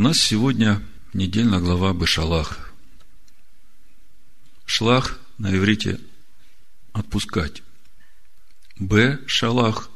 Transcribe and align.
У 0.00 0.02
нас 0.02 0.18
сегодня 0.18 0.82
недельная 1.12 1.58
глава 1.58 1.92
Бешалах. 1.92 2.72
Шлах 4.64 5.18
на 5.36 5.54
иврите 5.54 6.00
отпускать. 6.94 7.62
Б. 8.78 9.18
Шалах. 9.26 9.90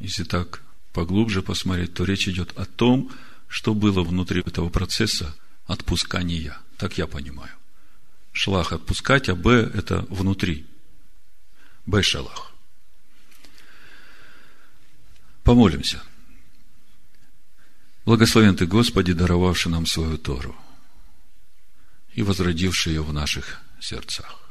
Если 0.00 0.24
так 0.24 0.60
поглубже 0.92 1.40
посмотреть, 1.40 1.94
то 1.94 2.04
речь 2.04 2.28
идет 2.28 2.52
о 2.58 2.66
том, 2.66 3.10
что 3.48 3.72
было 3.72 4.02
внутри 4.02 4.42
этого 4.42 4.68
процесса 4.68 5.34
отпускания. 5.64 6.58
Так 6.76 6.98
я 6.98 7.06
понимаю. 7.06 7.54
Шлах 8.32 8.74
отпускать, 8.74 9.30
а 9.30 9.34
Б 9.34 9.62
это 9.72 10.04
внутри. 10.10 10.66
Б. 11.86 12.02
Шалах. 12.02 12.52
Помолимся. 15.42 16.02
Благословен 18.04 18.56
Ты, 18.56 18.66
Господи, 18.66 19.12
даровавший 19.12 19.70
нам 19.70 19.86
свою 19.86 20.18
Тору 20.18 20.56
и 22.14 22.22
возродивший 22.22 22.94
ее 22.94 23.02
в 23.02 23.12
наших 23.12 23.60
сердцах. 23.80 24.50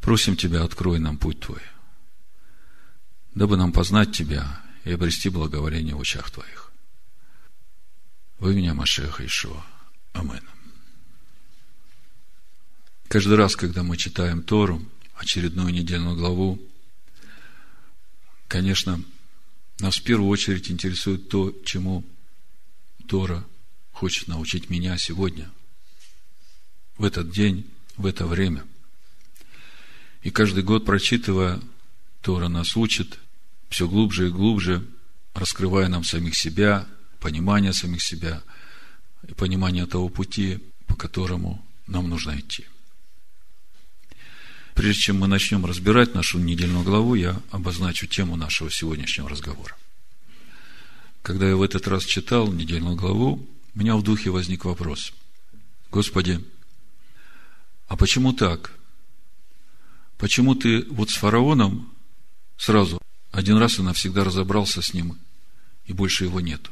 Просим 0.00 0.36
Тебя, 0.36 0.64
открой 0.64 0.98
нам 0.98 1.18
путь 1.18 1.40
Твой, 1.40 1.62
дабы 3.34 3.56
нам 3.56 3.72
познать 3.72 4.12
Тебя 4.12 4.60
и 4.84 4.92
обрести 4.92 5.28
благоволение 5.28 5.94
в 5.94 6.00
очах 6.00 6.30
Твоих. 6.30 6.72
Вы 8.38 8.54
меня, 8.54 8.74
Машеха 8.74 9.24
Ишуа. 9.24 9.64
Амин. 10.12 10.42
Каждый 13.08 13.36
раз, 13.36 13.56
когда 13.56 13.82
мы 13.82 13.96
читаем 13.96 14.42
Тору, 14.42 14.82
очередную 15.14 15.72
недельную 15.72 16.16
главу, 16.16 16.60
конечно, 18.48 19.02
нас 19.82 19.96
в 19.96 20.02
первую 20.02 20.30
очередь 20.30 20.70
интересует 20.70 21.28
то, 21.28 21.54
чему 21.64 22.04
Тора 23.08 23.44
хочет 23.92 24.28
научить 24.28 24.70
меня 24.70 24.96
сегодня, 24.96 25.50
в 26.96 27.04
этот 27.04 27.30
день, 27.30 27.66
в 27.96 28.06
это 28.06 28.26
время. 28.26 28.64
И 30.22 30.30
каждый 30.30 30.62
год, 30.62 30.84
прочитывая, 30.84 31.60
Тора 32.20 32.48
нас 32.48 32.76
учит 32.76 33.18
все 33.68 33.88
глубже 33.88 34.28
и 34.28 34.30
глубже, 34.30 34.86
раскрывая 35.34 35.88
нам 35.88 36.04
самих 36.04 36.36
себя, 36.36 36.86
понимание 37.18 37.72
самих 37.72 38.02
себя 38.02 38.42
и 39.26 39.34
понимание 39.34 39.86
того 39.86 40.08
пути, 40.08 40.60
по 40.86 40.94
которому 40.94 41.64
нам 41.86 42.08
нужно 42.08 42.38
идти. 42.38 42.66
Прежде 44.74 45.02
чем 45.02 45.18
мы 45.18 45.26
начнем 45.26 45.66
разбирать 45.66 46.14
нашу 46.14 46.38
недельную 46.38 46.84
главу, 46.84 47.14
я 47.14 47.40
обозначу 47.50 48.06
тему 48.06 48.36
нашего 48.36 48.70
сегодняшнего 48.70 49.28
разговора. 49.28 49.76
Когда 51.22 51.48
я 51.48 51.56
в 51.56 51.62
этот 51.62 51.86
раз 51.88 52.04
читал 52.04 52.50
недельную 52.50 52.96
главу, 52.96 53.46
у 53.74 53.78
меня 53.78 53.96
в 53.96 54.02
духе 54.02 54.30
возник 54.30 54.64
вопрос. 54.64 55.12
Господи, 55.90 56.42
а 57.86 57.96
почему 57.96 58.32
так? 58.32 58.72
Почему 60.16 60.54
ты 60.54 60.84
вот 60.88 61.10
с 61.10 61.16
фараоном 61.16 61.92
сразу 62.56 63.00
один 63.30 63.58
раз 63.58 63.78
и 63.78 63.82
навсегда 63.82 64.24
разобрался 64.24 64.80
с 64.80 64.94
ним, 64.94 65.18
и 65.84 65.92
больше 65.92 66.24
его 66.24 66.40
нету? 66.40 66.70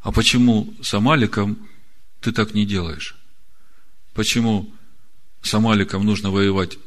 А 0.00 0.10
почему 0.10 0.74
с 0.82 0.92
Амаликом 0.94 1.68
ты 2.20 2.32
так 2.32 2.54
не 2.54 2.66
делаешь? 2.66 3.16
Почему 4.14 4.74
с 5.42 5.52
Амаликом 5.54 6.04
нужно 6.04 6.30
воевать 6.30 6.78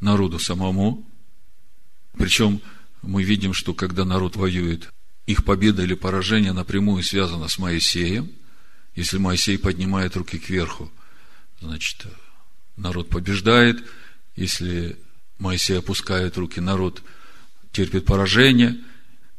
народу 0.00 0.38
самому? 0.38 1.06
Причем 2.16 2.60
мы 3.02 3.22
видим, 3.22 3.52
что 3.52 3.74
когда 3.74 4.04
народ 4.04 4.36
воюет 4.36 4.90
их 5.26 5.44
победа 5.44 5.82
или 5.82 5.94
поражение 5.94 6.52
напрямую 6.52 7.02
связано 7.02 7.48
с 7.48 7.58
Моисеем. 7.58 8.30
Если 8.94 9.18
Моисей 9.18 9.58
поднимает 9.58 10.16
руки 10.16 10.38
кверху, 10.38 10.90
значит, 11.60 12.06
народ 12.76 13.10
побеждает. 13.10 13.84
Если 14.36 14.96
Моисей 15.38 15.78
опускает 15.78 16.38
руки, 16.38 16.60
народ 16.60 17.02
терпит 17.72 18.06
поражение. 18.06 18.78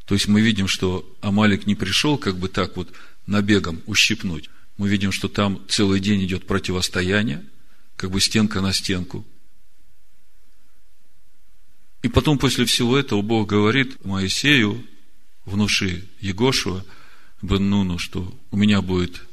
То 0.06 0.14
есть 0.14 0.28
мы 0.28 0.42
видим, 0.42 0.68
что 0.68 1.10
Амалик 1.22 1.66
не 1.66 1.76
пришел 1.76 2.18
как 2.18 2.38
бы 2.38 2.50
так 2.50 2.78
вот 2.78 2.94
набегом 3.26 3.82
ущипнуть. 3.88 4.50
Мы 4.78 4.90
видим, 4.90 5.12
что 5.12 5.28
там 5.28 5.62
целый 5.70 6.00
день 6.00 6.24
идет 6.24 6.46
противостояние, 6.46 7.44
как 7.98 8.12
бы 8.12 8.22
стенка 8.22 8.62
на 8.62 8.72
стенку. 8.72 9.26
И 12.04 12.08
потом 12.08 12.38
после 12.38 12.66
всего 12.66 12.96
этого 12.98 13.22
Бог 13.22 13.50
говорит 13.50 14.06
Моисею, 14.06 14.86
внуши 15.46 16.08
Егошуа 16.22 16.86
бен 17.42 17.70
Нуну, 17.70 17.98
что 17.98 18.34
у 18.52 18.58
меня 18.58 18.82
будет 18.82 19.24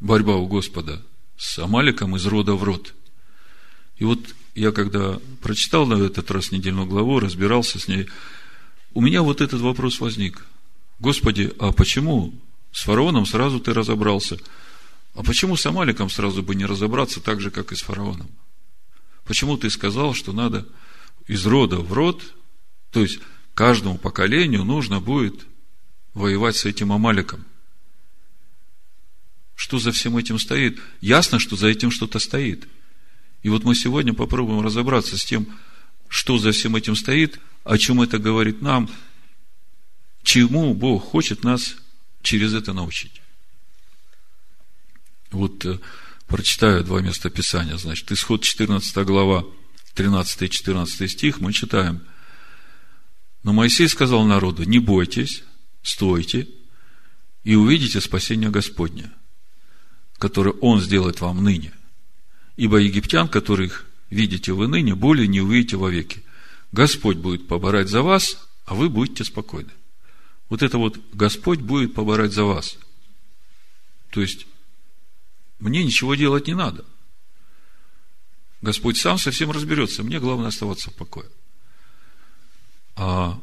борьба 0.00 0.36
у 0.36 0.46
Господа 0.46 1.04
с 1.36 1.58
Амаликом 1.58 2.16
из 2.16 2.26
рода 2.26 2.54
в 2.54 2.64
род. 2.64 2.94
И 3.98 4.04
вот 4.04 4.20
я 4.54 4.72
когда 4.72 5.20
прочитал 5.42 5.86
на 5.86 5.94
этот 6.02 6.30
раз 6.30 6.50
недельную 6.50 6.86
главу, 6.86 7.20
разбирался 7.20 7.78
с 7.78 7.88
ней, 7.88 8.08
у 8.94 9.00
меня 9.00 9.22
вот 9.22 9.40
этот 9.40 9.60
вопрос 9.60 10.00
возник. 10.00 10.44
Господи, 10.98 11.52
а 11.58 11.72
почему 11.72 12.34
с 12.72 12.82
фараоном 12.82 13.26
сразу 13.26 13.60
ты 13.60 13.72
разобрался? 13.72 14.38
А 15.18 15.24
почему 15.24 15.56
с 15.56 15.66
Амаликом 15.66 16.08
сразу 16.10 16.44
бы 16.44 16.54
не 16.54 16.64
разобраться 16.64 17.20
так 17.20 17.40
же, 17.40 17.50
как 17.50 17.72
и 17.72 17.74
с 17.74 17.80
фараоном? 17.80 18.30
Почему 19.24 19.56
ты 19.56 19.68
сказал, 19.68 20.14
что 20.14 20.32
надо 20.32 20.64
из 21.26 21.44
рода 21.44 21.78
в 21.78 21.92
род, 21.92 22.22
то 22.92 23.00
есть 23.00 23.18
каждому 23.52 23.98
поколению 23.98 24.62
нужно 24.62 25.00
будет 25.00 25.44
воевать 26.14 26.54
с 26.54 26.66
этим 26.66 26.92
Амаликом. 26.92 27.44
Что 29.56 29.80
за 29.80 29.90
всем 29.90 30.16
этим 30.16 30.38
стоит? 30.38 30.78
Ясно, 31.00 31.40
что 31.40 31.56
за 31.56 31.66
этим 31.66 31.90
что-то 31.90 32.20
стоит. 32.20 32.68
И 33.42 33.48
вот 33.48 33.64
мы 33.64 33.74
сегодня 33.74 34.14
попробуем 34.14 34.60
разобраться 34.60 35.18
с 35.18 35.24
тем, 35.24 35.48
что 36.06 36.38
за 36.38 36.52
всем 36.52 36.76
этим 36.76 36.94
стоит, 36.94 37.40
о 37.64 37.76
чем 37.76 38.00
это 38.02 38.18
говорит 38.18 38.62
нам, 38.62 38.88
чему 40.22 40.74
Бог 40.74 41.02
хочет 41.02 41.42
нас 41.42 41.74
через 42.22 42.54
это 42.54 42.72
научить. 42.72 43.20
Вот 45.30 45.64
э, 45.64 45.78
прочитаю 46.26 46.84
два 46.84 47.00
места 47.00 47.30
Писания. 47.30 47.76
Значит, 47.76 48.10
исход 48.12 48.42
14 48.42 48.96
глава, 49.06 49.44
13 49.94 50.42
и 50.42 50.50
14 50.50 51.10
стих, 51.10 51.40
мы 51.40 51.52
читаем– 51.52 52.00
но 53.42 53.52
Моисей 53.52 53.88
сказал 53.88 54.24
народу, 54.24 54.64
не 54.64 54.78
бойтесь, 54.78 55.42
стойте 55.82 56.48
и 57.44 57.54
увидите 57.54 58.00
спасение 58.00 58.50
Господне, 58.50 59.10
которое 60.18 60.52
Он 60.60 60.80
сделает 60.80 61.20
вам 61.20 61.42
ныне. 61.42 61.72
Ибо 62.56 62.78
египтян, 62.78 63.28
которых 63.28 63.86
видите 64.10 64.52
вы 64.52 64.66
ныне, 64.66 64.94
более 64.94 65.28
не 65.28 65.40
увидите 65.40 65.76
вовеки. 65.76 66.24
Господь 66.72 67.18
будет 67.18 67.46
поборать 67.48 67.88
за 67.88 68.02
вас, 68.02 68.36
а 68.66 68.74
вы 68.74 68.90
будете 68.90 69.24
спокойны. 69.24 69.70
Вот 70.50 70.62
это 70.62 70.76
вот 70.76 70.98
Господь 71.14 71.60
будет 71.60 71.94
поборать 71.94 72.32
за 72.32 72.44
вас. 72.44 72.76
То 74.10 74.20
есть, 74.20 74.46
мне 75.58 75.84
ничего 75.84 76.14
делать 76.14 76.46
не 76.46 76.54
надо. 76.54 76.84
Господь 78.60 78.96
сам 78.96 79.18
совсем 79.18 79.50
разберется. 79.50 80.02
Мне 80.02 80.18
главное 80.18 80.48
оставаться 80.48 80.90
в 80.90 80.94
покое. 80.94 81.28
А 82.96 83.40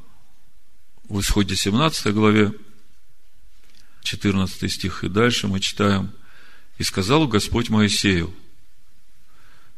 в 1.07 1.19
исходе 1.19 1.55
17 1.55 2.13
главе, 2.13 2.53
14 4.03 4.71
стих 4.71 5.03
и 5.03 5.09
дальше 5.09 5.47
мы 5.47 5.59
читаем, 5.59 6.11
«И 6.77 6.83
сказал 6.83 7.27
Господь 7.27 7.69
Моисею, 7.69 8.33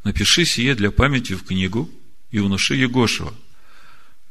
напиши 0.03 0.45
сие 0.45 0.73
для 0.73 0.89
памяти 0.89 1.33
в 1.33 1.43
книгу 1.43 1.89
и 2.31 2.39
внуши 2.39 2.75
Егошева, 2.75 3.35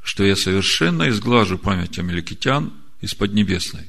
что 0.03 0.25
я 0.25 0.35
совершенно 0.35 1.09
изглажу 1.09 1.59
память 1.59 1.99
Амеликитян 1.99 2.73
из 3.01 3.15
Поднебесной. 3.15 3.89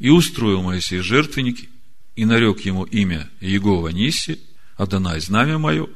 И 0.00 0.08
устроил 0.08 0.62
Моисей 0.62 0.98
жертвенник, 0.98 1.69
и 2.16 2.24
нарек 2.24 2.60
ему 2.60 2.84
имя 2.84 3.30
Егова 3.40 3.88
Ниси, 3.88 4.40
Адонай 4.76 5.20
знамя 5.20 5.58
мое, 5.58 5.88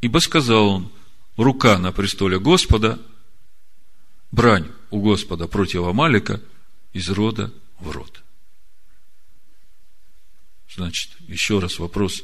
ибо 0.00 0.18
сказал 0.18 0.68
он, 0.68 0.92
рука 1.36 1.78
на 1.78 1.92
престоле 1.92 2.38
Господа, 2.38 3.00
брань 4.30 4.70
у 4.90 5.00
Господа 5.00 5.48
против 5.48 5.84
Амалика 5.84 6.40
из 6.92 7.08
рода 7.10 7.52
в 7.78 7.90
род. 7.90 8.22
Значит, 10.74 11.10
еще 11.26 11.58
раз 11.58 11.78
вопрос, 11.78 12.22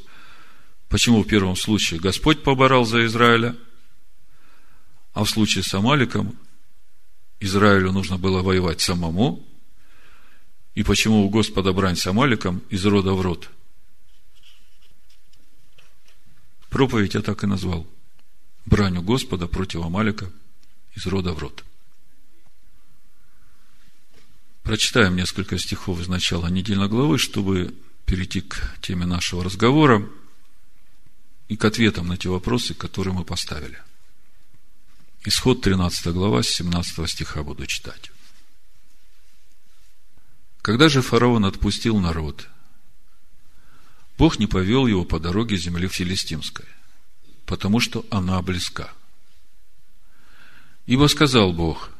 почему 0.89 1.23
в 1.23 1.27
первом 1.27 1.57
случае 1.57 2.01
Господь 2.01 2.43
поборал 2.43 2.85
за 2.85 3.05
Израиля, 3.07 3.57
а 5.13 5.25
в 5.25 5.31
случае 5.31 5.65
с 5.65 5.75
Амаликом 5.75 6.39
Израилю 7.41 7.93
нужно 7.93 8.19
было 8.19 8.43
воевать 8.43 8.81
самому, 8.81 9.45
и 10.77 10.83
почему 10.83 11.25
у 11.25 11.31
Господа 11.31 11.73
брань 11.73 11.97
с 11.97 12.07
Амаликом 12.07 12.63
из 12.69 12.85
рода 12.85 13.15
в 13.15 13.23
род? 13.23 13.51
Проповедь 16.69 17.15
я 17.15 17.23
так 17.23 17.43
и 17.43 17.47
назвал. 17.47 17.87
Брань 18.67 18.99
у 18.99 19.03
Господа 19.03 19.49
против 19.49 19.83
Амалика 19.83 20.31
из 20.95 21.07
рода 21.07 21.33
в 21.33 21.39
род. 21.39 21.65
Прочитаем 24.65 25.17
несколько 25.17 25.57
стихов 25.59 25.99
из 26.01 26.09
начала 26.09 26.49
недельной 26.49 26.89
главы, 26.89 27.17
чтобы 27.17 27.75
перейти 28.05 28.43
к 28.43 28.77
теме 28.83 29.07
нашего 29.07 29.43
разговора 29.43 30.07
и 31.49 31.57
к 31.57 31.65
ответам 31.65 32.09
на 32.09 32.19
те 32.19 32.29
вопросы, 32.29 32.75
которые 32.75 33.15
мы 33.15 33.25
поставили. 33.25 33.83
Исход 35.25 35.63
13 35.63 36.09
глава, 36.09 36.43
с 36.43 36.49
17 36.49 37.09
стиха 37.09 37.43
буду 37.43 37.67
читать. 37.67 38.11
Когда 40.67 40.89
же 40.89 41.01
фараон 41.01 41.45
отпустил 41.45 42.01
народ, 42.01 42.49
Бог 44.19 44.41
не 44.41 44.49
повел 44.49 44.89
его 44.89 45.05
по 45.05 45.21
дороге 45.21 45.57
земли 45.57 45.87
филистимской, 45.87 46.65
потому 47.45 47.79
что 47.79 48.05
она 48.11 48.43
близка. 48.43 48.93
Ибо 50.87 51.07
сказал 51.07 51.53
Бог, 51.53 51.91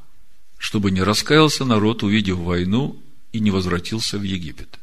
чтобы 0.59 0.91
не 0.91 1.01
раскаялся 1.05 1.65
народ, 1.65 2.03
увидев 2.03 2.39
войну, 2.39 3.01
и 3.31 3.39
не 3.39 3.53
возвратился 3.53 4.19
в 4.19 4.23
Египет. 4.23 4.81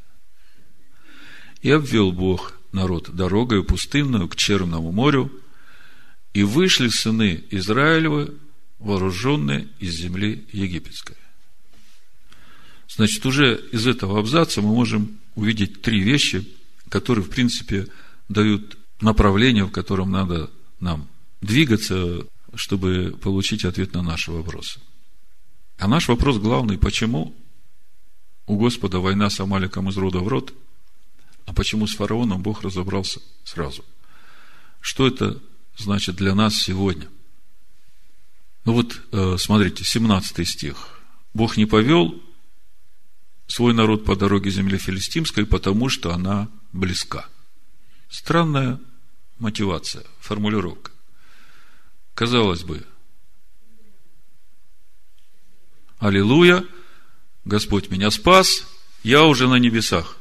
И 1.61 1.69
обвел 1.69 2.13
Бог 2.13 2.57
народ 2.71 3.13
дорогою 3.13 3.65
пустынную 3.65 4.29
к 4.29 4.37
Черному 4.37 4.93
морю, 4.93 5.29
и 6.33 6.43
вышли 6.43 6.87
сыны 6.87 7.43
Израилевы, 7.51 8.33
вооруженные 8.79 9.67
из 9.79 9.95
земли 9.95 10.47
египетской. 10.53 11.17
Значит, 12.87 13.25
уже 13.25 13.55
из 13.71 13.87
этого 13.87 14.19
абзаца 14.19 14.61
мы 14.61 14.73
можем 14.73 15.19
увидеть 15.35 15.81
три 15.81 16.01
вещи, 16.01 16.47
которые, 16.89 17.23
в 17.23 17.29
принципе, 17.29 17.87
дают 18.29 18.77
направление, 19.01 19.65
в 19.65 19.71
котором 19.71 20.11
надо 20.11 20.49
нам 20.79 21.07
двигаться, 21.41 22.25
чтобы 22.55 23.17
получить 23.21 23.65
ответ 23.65 23.93
на 23.93 24.01
наши 24.01 24.31
вопросы. 24.31 24.79
А 25.77 25.87
наш 25.87 26.07
вопрос 26.07 26.37
главный, 26.37 26.77
почему 26.77 27.35
у 28.45 28.57
Господа 28.57 28.99
война 28.99 29.29
с 29.29 29.39
Амаликом 29.39 29.89
из 29.89 29.97
рода 29.97 30.19
в 30.19 30.27
род, 30.27 30.53
а 31.45 31.53
почему 31.53 31.87
с 31.87 31.95
фараоном 31.95 32.41
Бог 32.41 32.61
разобрался 32.61 33.21
сразу? 33.43 33.83
Что 34.79 35.07
это 35.07 35.41
значит 35.77 36.15
для 36.15 36.35
нас 36.35 36.55
сегодня? 36.55 37.07
Ну 38.65 38.73
вот, 38.73 39.01
э, 39.11 39.35
смотрите, 39.37 39.83
17 39.83 40.47
стих. 40.47 40.99
Бог 41.33 41.57
не 41.57 41.65
повел 41.65 42.21
свой 43.47 43.73
народ 43.73 44.05
по 44.05 44.15
дороге 44.15 44.49
земли 44.49 44.77
филистимской, 44.77 45.45
потому 45.45 45.89
что 45.89 46.13
она 46.13 46.49
близка. 46.71 47.27
Странная 48.09 48.79
мотивация, 49.39 50.03
формулировка. 50.19 50.91
Казалось 52.13 52.63
бы, 52.63 52.85
Аллилуйя, 55.99 56.65
Господь 57.45 57.89
меня 57.89 58.11
спас, 58.11 58.67
я 59.03 59.23
уже 59.23 59.47
на 59.47 59.55
небесах. 59.55 60.17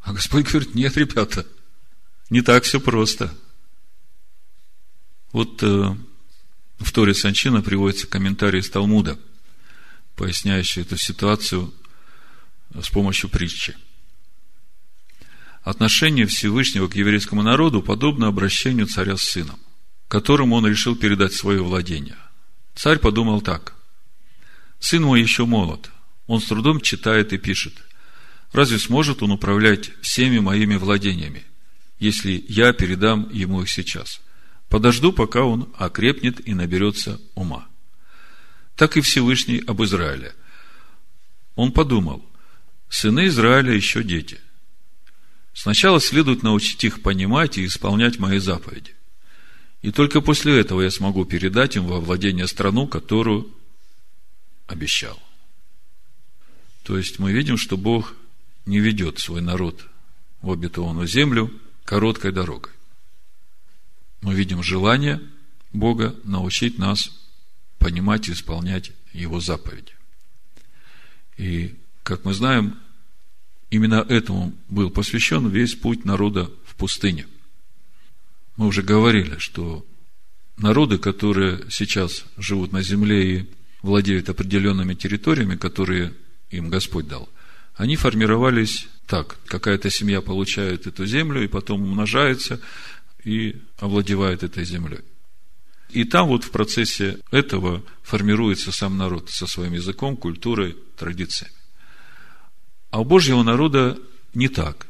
А 0.00 0.12
Господь 0.12 0.46
говорит, 0.46 0.74
нет, 0.74 0.96
ребята, 0.96 1.44
не 2.30 2.40
так 2.40 2.62
все 2.64 2.80
просто. 2.80 3.34
Вот 5.32 5.60
э, 5.62 5.96
в 6.78 6.92
Торе 6.92 7.14
Санчина 7.14 7.62
приводится 7.62 8.06
комментарий 8.06 8.60
из 8.60 8.70
Талмуда– 8.70 9.18
поясняющий 10.16 10.82
эту 10.82 10.96
ситуацию 10.96 11.72
с 12.74 12.88
помощью 12.88 13.30
притчи. 13.30 13.76
Отношение 15.62 16.26
Всевышнего 16.26 16.88
к 16.88 16.96
еврейскому 16.96 17.42
народу 17.42 17.82
подобно 17.82 18.28
обращению 18.28 18.86
царя 18.86 19.16
с 19.16 19.22
сыном, 19.22 19.58
которому 20.08 20.56
он 20.56 20.66
решил 20.66 20.96
передать 20.96 21.34
свое 21.34 21.62
владение. 21.62 22.16
Царь 22.74 22.98
подумал 22.98 23.40
так. 23.40 23.74
Сын 24.78 25.02
мой 25.02 25.20
еще 25.20 25.44
молод, 25.44 25.90
он 26.26 26.40
с 26.40 26.44
трудом 26.44 26.80
читает 26.80 27.32
и 27.32 27.38
пишет. 27.38 27.74
Разве 28.52 28.78
сможет 28.78 29.22
он 29.22 29.32
управлять 29.32 29.90
всеми 30.02 30.38
моими 30.38 30.76
владениями, 30.76 31.44
если 31.98 32.44
я 32.48 32.72
передам 32.72 33.28
ему 33.32 33.62
их 33.62 33.70
сейчас? 33.70 34.20
Подожду, 34.68 35.12
пока 35.12 35.42
он 35.42 35.72
окрепнет 35.78 36.46
и 36.46 36.54
наберется 36.54 37.20
ума 37.34 37.66
так 38.76 38.96
и 38.96 39.00
Всевышний 39.00 39.62
об 39.66 39.82
Израиле. 39.82 40.34
Он 41.54 41.72
подумал, 41.72 42.24
сыны 42.88 43.26
Израиля 43.26 43.72
еще 43.72 44.04
дети. 44.04 44.38
Сначала 45.54 46.00
следует 46.00 46.42
научить 46.42 46.84
их 46.84 47.02
понимать 47.02 47.56
и 47.56 47.64
исполнять 47.64 48.18
мои 48.18 48.38
заповеди. 48.38 48.94
И 49.80 49.90
только 49.90 50.20
после 50.20 50.60
этого 50.60 50.82
я 50.82 50.90
смогу 50.90 51.24
передать 51.24 51.76
им 51.76 51.86
во 51.86 52.00
владение 52.00 52.46
страну, 52.46 52.86
которую 52.86 53.50
обещал. 54.66 55.18
То 56.82 56.98
есть 56.98 57.18
мы 57.18 57.32
видим, 57.32 57.56
что 57.56 57.76
Бог 57.76 58.14
не 58.66 58.80
ведет 58.80 59.18
свой 59.18 59.40
народ 59.40 59.86
в 60.42 60.50
обетованную 60.50 61.06
землю 61.06 61.50
короткой 61.84 62.32
дорогой. 62.32 62.72
Мы 64.20 64.34
видим 64.34 64.62
желание 64.62 65.22
Бога 65.72 66.14
научить 66.24 66.78
нас 66.78 67.10
понимать 67.78 68.28
и 68.28 68.32
исполнять 68.32 68.92
Его 69.12 69.40
заповеди. 69.40 69.92
И, 71.36 71.74
как 72.02 72.24
мы 72.24 72.34
знаем, 72.34 72.78
именно 73.70 74.06
этому 74.08 74.54
был 74.68 74.90
посвящен 74.90 75.48
весь 75.48 75.74
путь 75.74 76.04
народа 76.04 76.50
в 76.64 76.74
пустыне. 76.76 77.26
Мы 78.56 78.66
уже 78.66 78.82
говорили, 78.82 79.38
что 79.38 79.84
народы, 80.56 80.98
которые 80.98 81.70
сейчас 81.70 82.24
живут 82.36 82.72
на 82.72 82.82
земле 82.82 83.38
и 83.38 83.50
владеют 83.82 84.28
определенными 84.28 84.94
территориями, 84.94 85.56
которые 85.56 86.14
им 86.50 86.70
Господь 86.70 87.08
дал, 87.08 87.28
они 87.74 87.96
формировались 87.96 88.88
так. 89.06 89.38
Какая-то 89.46 89.90
семья 89.90 90.22
получает 90.22 90.86
эту 90.86 91.04
землю 91.04 91.44
и 91.44 91.48
потом 91.48 91.82
умножается 91.82 92.60
и 93.22 93.56
овладевает 93.78 94.42
этой 94.42 94.64
землей. 94.64 95.00
И 95.90 96.04
там 96.04 96.28
вот 96.28 96.44
в 96.44 96.50
процессе 96.50 97.20
этого 97.30 97.82
формируется 98.02 98.72
сам 98.72 98.96
народ 98.96 99.30
со 99.30 99.46
своим 99.46 99.72
языком, 99.72 100.16
культурой, 100.16 100.76
традициями. 100.96 101.54
А 102.90 103.00
у 103.00 103.04
Божьего 103.04 103.42
народа 103.42 103.98
не 104.34 104.48
так. 104.48 104.86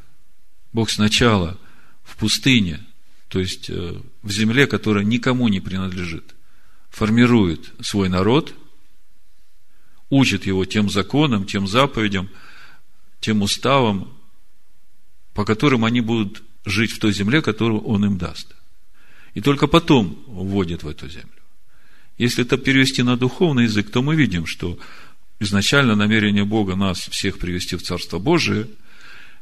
Бог 0.73 0.89
сначала 0.89 1.57
в 2.03 2.17
пустыне, 2.17 2.85
то 3.27 3.39
есть 3.39 3.69
э, 3.69 4.01
в 4.21 4.31
земле, 4.31 4.67
которая 4.67 5.03
никому 5.03 5.47
не 5.47 5.59
принадлежит, 5.59 6.35
формирует 6.89 7.73
свой 7.81 8.09
народ, 8.09 8.53
учит 10.09 10.45
его 10.45 10.65
тем 10.65 10.89
законам, 10.89 11.45
тем 11.45 11.67
заповедям, 11.67 12.29
тем 13.19 13.41
уставам, 13.41 14.13
по 15.33 15.45
которым 15.45 15.85
они 15.85 16.01
будут 16.01 16.43
жить 16.65 16.91
в 16.91 16.99
той 16.99 17.13
земле, 17.13 17.41
которую 17.41 17.81
он 17.81 18.05
им 18.05 18.17
даст 18.17 18.56
и 19.37 19.41
только 19.41 19.67
потом 19.67 20.17
вводит 20.25 20.81
в 20.81 20.87
эту 20.87 21.07
землю. 21.07 21.29
Если 22.17 22.43
это 22.43 22.57
перевести 22.57 23.03
на 23.03 23.17
духовный 23.17 23.65
язык, 23.65 23.91
то 23.91 24.01
мы 24.01 24.15
видим, 24.15 24.47
что 24.47 24.79
изначально 25.39 25.95
намерение 25.95 26.43
Бога 26.43 26.75
нас 26.75 26.97
всех 26.97 27.37
привести 27.37 27.75
в 27.75 27.83
Царство 27.83 28.17
Божие, 28.17 28.67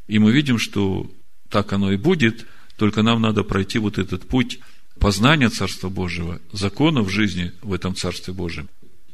и 0.08 0.20
мы 0.20 0.34
видим, 0.34 0.60
что 0.60 1.10
так 1.48 1.72
оно 1.72 1.94
и 1.94 1.96
будет, 1.96 2.46
только 2.76 3.04
нам 3.04 3.22
надо 3.22 3.46
пройти 3.46 3.80
вот 3.80 3.98
этот 3.98 4.28
путь 4.28 4.60
познания 5.00 5.48
Царства 5.48 5.88
Божьего, 5.88 6.42
закона 6.52 7.02
в 7.02 7.08
жизни 7.08 7.54
в 7.62 7.72
этом 7.72 7.96
Царстве 7.96 8.34
Божьем. 8.34 8.68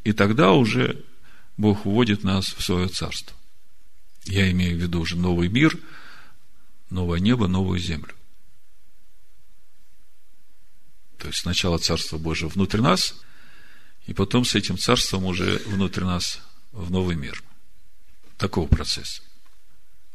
И 0.03 0.13
тогда 0.13 0.53
уже 0.53 1.05
Бог 1.57 1.85
вводит 1.85 2.23
нас 2.23 2.55
в 2.57 2.63
свое 2.63 2.87
Царство. 2.87 3.37
Я 4.25 4.49
имею 4.49 4.79
в 4.79 4.81
виду 4.81 5.01
уже 5.01 5.15
новый 5.15 5.47
мир, 5.47 5.77
новое 6.89 7.19
небо, 7.19 7.45
новую 7.45 7.77
землю. 7.77 8.15
То 11.21 11.27
есть 11.27 11.39
сначала 11.39 11.77
Царство 11.77 12.17
Божие 12.17 12.49
внутрь 12.49 12.81
нас, 12.81 13.13
и 14.07 14.13
потом 14.13 14.43
с 14.43 14.55
этим 14.55 14.79
Царством 14.79 15.25
уже 15.25 15.61
внутрь 15.67 16.03
нас 16.03 16.41
в 16.71 16.89
новый 16.89 17.15
мир. 17.15 17.43
Такого 18.37 18.67
процесса. 18.67 19.21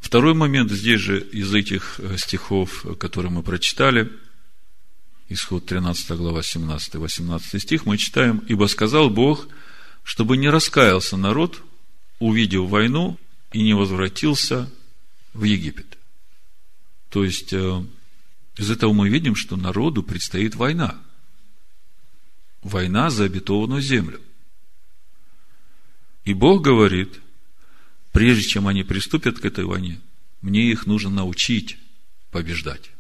Второй 0.00 0.34
момент 0.34 0.72
здесь 0.72 1.00
же 1.00 1.20
из 1.20 1.54
этих 1.54 2.00
э, 2.00 2.16
стихов, 2.18 2.84
которые 2.98 3.30
мы 3.30 3.44
прочитали, 3.44 4.10
исход 5.28 5.64
13 5.66 6.10
глава 6.16 6.40
17-18 6.40 7.60
стих, 7.60 7.86
мы 7.86 7.98
читаем, 7.98 8.38
«Ибо 8.48 8.66
сказал 8.66 9.08
Бог, 9.08 9.46
чтобы 10.02 10.36
не 10.36 10.48
раскаялся 10.48 11.16
народ, 11.16 11.62
увидев 12.18 12.68
войну, 12.68 13.16
и 13.52 13.62
не 13.62 13.74
возвратился 13.74 14.68
в 15.34 15.44
Египет». 15.44 15.98
То 17.10 17.22
есть, 17.22 17.52
э, 17.52 17.84
из 18.56 18.70
этого 18.70 18.92
мы 18.92 19.08
видим, 19.08 19.34
что 19.34 19.56
народу 19.56 20.02
предстоит 20.02 20.54
война. 20.54 20.98
Война 22.62 23.10
за 23.10 23.24
обетованную 23.24 23.82
землю. 23.82 24.20
И 26.24 26.34
Бог 26.34 26.62
говорит, 26.62 27.20
прежде 28.12 28.42
чем 28.42 28.66
они 28.66 28.82
приступят 28.82 29.38
к 29.38 29.44
этой 29.44 29.64
войне, 29.64 30.00
мне 30.40 30.70
их 30.70 30.86
нужно 30.86 31.10
научить 31.10 31.78
побеждать. 32.30 32.90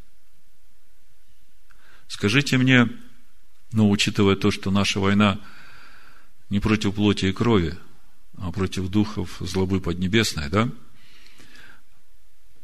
Скажите 2.06 2.58
мне, 2.58 2.88
ну, 3.72 3.90
учитывая 3.90 4.36
то, 4.36 4.50
что 4.50 4.70
наша 4.70 5.00
война 5.00 5.40
не 6.50 6.60
против 6.60 6.94
плоти 6.94 7.26
и 7.26 7.32
крови, 7.32 7.76
а 8.38 8.52
против 8.52 8.88
духов 8.88 9.38
злобы 9.40 9.80
поднебесной, 9.80 10.48
да? 10.50 10.70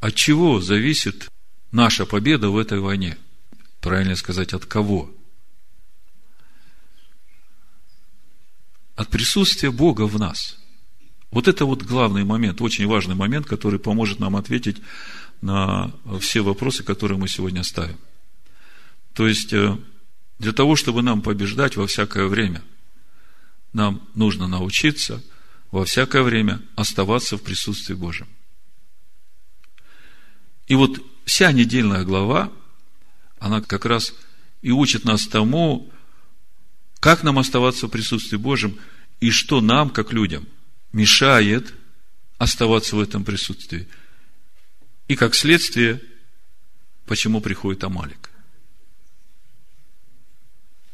От 0.00 0.14
чего 0.14 0.60
зависит 0.60 1.28
наша 1.72 2.06
победа 2.06 2.50
в 2.50 2.58
этой 2.58 2.78
войне? 2.78 3.18
Правильно 3.80 4.14
сказать, 4.14 4.52
от 4.52 4.66
кого? 4.66 5.10
От 8.94 9.08
присутствия 9.08 9.70
Бога 9.70 10.02
в 10.02 10.18
нас. 10.20 10.58
Вот 11.30 11.48
это 11.48 11.64
вот 11.64 11.82
главный 11.82 12.24
момент, 12.24 12.60
очень 12.60 12.86
важный 12.86 13.14
момент, 13.14 13.46
который 13.46 13.80
поможет 13.80 14.20
нам 14.20 14.36
ответить 14.36 14.76
на 15.40 15.90
все 16.20 16.42
вопросы, 16.42 16.84
которые 16.84 17.18
мы 17.18 17.26
сегодня 17.26 17.64
ставим. 17.64 17.98
То 19.14 19.26
есть, 19.26 19.52
э, 19.52 19.76
для 20.38 20.52
того, 20.52 20.76
чтобы 20.76 21.02
нам 21.02 21.22
побеждать 21.22 21.76
во 21.76 21.86
всякое 21.86 22.26
время, 22.26 22.62
нам 23.72 24.06
нужно 24.14 24.46
научиться 24.46 25.22
во 25.70 25.84
всякое 25.86 26.22
время 26.22 26.60
оставаться 26.76 27.38
в 27.38 27.42
присутствии 27.42 27.94
Божьем. 27.94 28.28
И 30.66 30.74
вот 30.74 31.02
вся 31.24 31.52
недельная 31.52 32.04
глава, 32.04 32.52
она 33.38 33.60
как 33.60 33.84
раз 33.84 34.14
и 34.60 34.70
учит 34.70 35.04
нас 35.04 35.26
тому, 35.26 35.90
как 37.00 37.22
нам 37.22 37.38
оставаться 37.38 37.86
в 37.86 37.90
присутствии 37.90 38.36
Божьем, 38.36 38.78
и 39.20 39.30
что 39.30 39.60
нам, 39.60 39.90
как 39.90 40.12
людям, 40.12 40.46
мешает 40.92 41.74
оставаться 42.38 42.96
в 42.96 43.00
этом 43.00 43.24
присутствии. 43.24 43.88
И 45.08 45.16
как 45.16 45.34
следствие, 45.34 46.00
почему 47.06 47.40
приходит 47.40 47.84
Амалик. 47.84 48.30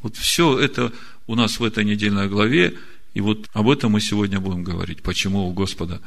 Вот 0.01 0.15
все 0.15 0.57
это 0.57 0.93
у 1.27 1.35
нас 1.35 1.59
в 1.59 1.63
этой 1.63 1.83
недельной 1.83 2.27
главе, 2.27 2.77
и 3.13 3.21
вот 3.21 3.49
об 3.53 3.69
этом 3.69 3.91
мы 3.91 4.01
сегодня 4.01 4.39
будем 4.39 4.63
говорить. 4.63 5.03
Почему 5.03 5.47
у 5.47 5.53
Господа 5.53 6.01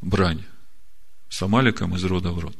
брань 0.00 0.44
с 1.28 1.42
Амаликом 1.42 1.94
из 1.94 2.04
рода 2.04 2.30
в 2.30 2.38
род. 2.38 2.56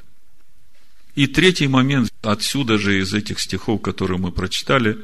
И 1.17 1.27
третий 1.27 1.67
момент, 1.67 2.13
отсюда 2.21 2.77
же 2.77 3.01
из 3.01 3.15
этих 3.15 3.41
стихов, 3.41 3.81
которые 3.81 4.19
мы 4.19 4.33
прочитали, 4.33 4.99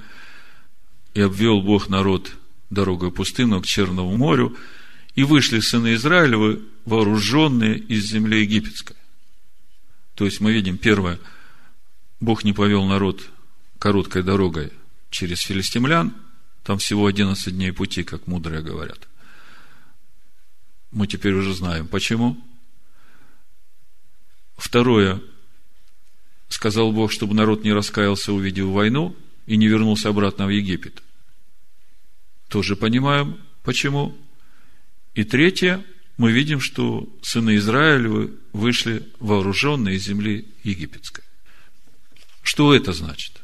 и 1.14 1.22
обвел 1.22 1.62
Бог 1.62 1.88
народ 1.88 2.32
дорогой 2.68 3.10
пустыну 3.10 3.62
к 3.62 3.66
Черному 3.66 4.14
морю, 4.18 4.56
и 5.14 5.24
вышли 5.24 5.60
сыны 5.60 5.94
Израилевы, 5.94 6.62
вооруженные 6.84 7.78
из 7.78 8.04
земли 8.04 8.42
египетской. 8.42 8.96
То 10.14 10.26
есть 10.26 10.40
мы 10.40 10.52
видим, 10.52 10.76
первое, 10.76 11.18
Бог 12.20 12.44
не 12.44 12.52
повел 12.52 12.84
народ 12.84 13.22
короткой 13.78 14.22
дорогой 14.22 14.70
через 15.10 15.40
филистимлян, 15.40 16.14
там 16.62 16.76
всего 16.76 17.06
11 17.06 17.54
дней 17.54 17.72
пути, 17.72 18.04
как 18.04 18.26
мудрые 18.26 18.60
говорят. 18.60 19.08
Мы 20.90 21.06
теперь 21.06 21.32
уже 21.32 21.54
знаем, 21.54 21.88
почему. 21.88 22.38
Второе, 24.58 25.22
сказал 26.52 26.92
Бог, 26.92 27.10
чтобы 27.10 27.34
народ 27.34 27.64
не 27.64 27.72
раскаялся, 27.72 28.32
увидев 28.32 28.66
войну, 28.66 29.16
и 29.46 29.56
не 29.56 29.66
вернулся 29.66 30.10
обратно 30.10 30.46
в 30.46 30.50
Египет. 30.50 31.02
Тоже 32.48 32.76
понимаем, 32.76 33.38
почему. 33.62 34.16
И 35.14 35.24
третье, 35.24 35.84
мы 36.16 36.32
видим, 36.32 36.60
что 36.60 37.08
сыны 37.22 37.56
Израилевы 37.56 38.34
вышли 38.52 39.08
вооруженные 39.18 39.96
из 39.96 40.04
земли 40.04 40.46
египетской. 40.62 41.24
Что 42.42 42.74
это 42.74 42.92
значит? 42.92 43.40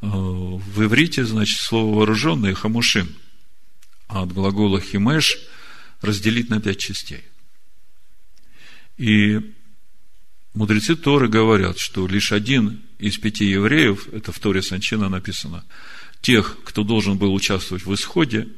Э, 0.00 0.06
в 0.08 0.84
иврите, 0.84 1.24
значит, 1.24 1.60
слово 1.60 1.94
вооруженные 1.94 2.54
хамушим, 2.54 3.14
а 4.08 4.22
от 4.22 4.32
глагола 4.32 4.80
химеш 4.80 5.38
разделить 6.00 6.50
на 6.50 6.60
пять 6.60 6.78
частей. 6.78 7.22
И 8.96 9.54
Мудрецы 10.58 10.96
Торы 10.96 11.28
говорят, 11.28 11.78
что 11.78 12.08
лишь 12.08 12.32
один 12.32 12.82
из 12.98 13.16
пяти 13.16 13.44
евреев, 13.44 14.08
это 14.12 14.32
в 14.32 14.40
Торе 14.40 14.60
Санчина 14.60 15.08
написано, 15.08 15.64
тех, 16.20 16.58
кто 16.64 16.82
должен 16.82 17.16
был 17.16 17.32
участвовать 17.32 17.86
в 17.86 17.94
исходе, 17.94 18.48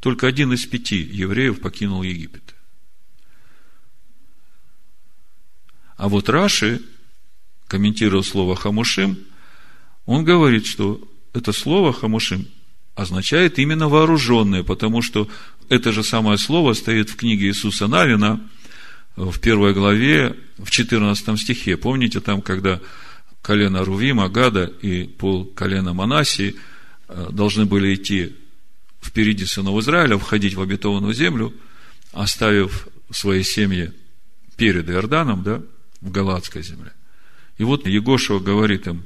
только 0.00 0.26
один 0.26 0.52
из 0.52 0.66
пяти 0.66 0.96
евреев 0.96 1.60
покинул 1.60 2.02
Египет. 2.02 2.56
А 5.96 6.08
вот 6.08 6.28
Раши, 6.28 6.82
комментируя 7.68 8.22
слово 8.22 8.56
«хамушим», 8.56 9.16
он 10.06 10.24
говорит, 10.24 10.66
что 10.66 11.08
это 11.34 11.52
слово 11.52 11.92
«хамушим» 11.92 12.48
означает 12.96 13.60
именно 13.60 13.88
вооруженные, 13.88 14.64
потому 14.64 15.02
что 15.02 15.28
это 15.68 15.92
же 15.92 16.02
самое 16.02 16.36
слово 16.36 16.72
стоит 16.72 17.10
в 17.10 17.14
книге 17.14 17.46
Иисуса 17.46 17.86
Навина– 17.86 18.40
в 19.16 19.38
первой 19.38 19.72
главе, 19.72 20.36
в 20.58 20.70
14 20.70 21.38
стихе. 21.38 21.76
Помните 21.76 22.20
там, 22.20 22.42
когда 22.42 22.80
колено 23.42 23.84
Рувима, 23.84 24.28
Гада 24.28 24.64
и 24.64 25.04
пол 25.04 25.44
колена 25.44 25.92
Манасии 25.92 26.56
э, 27.08 27.28
должны 27.30 27.64
были 27.64 27.94
идти 27.94 28.34
впереди 29.02 29.44
сынов 29.44 29.78
Израиля, 29.80 30.18
входить 30.18 30.54
в 30.54 30.62
обетованную 30.62 31.14
землю, 31.14 31.54
оставив 32.12 32.88
свои 33.10 33.42
семьи 33.42 33.92
перед 34.56 34.88
Иорданом, 34.88 35.42
да, 35.42 35.62
в 36.00 36.10
Галатской 36.10 36.62
земле. 36.62 36.92
И 37.58 37.64
вот 37.64 37.86
Егошева 37.86 38.40
говорит 38.40 38.86
им, 38.86 39.04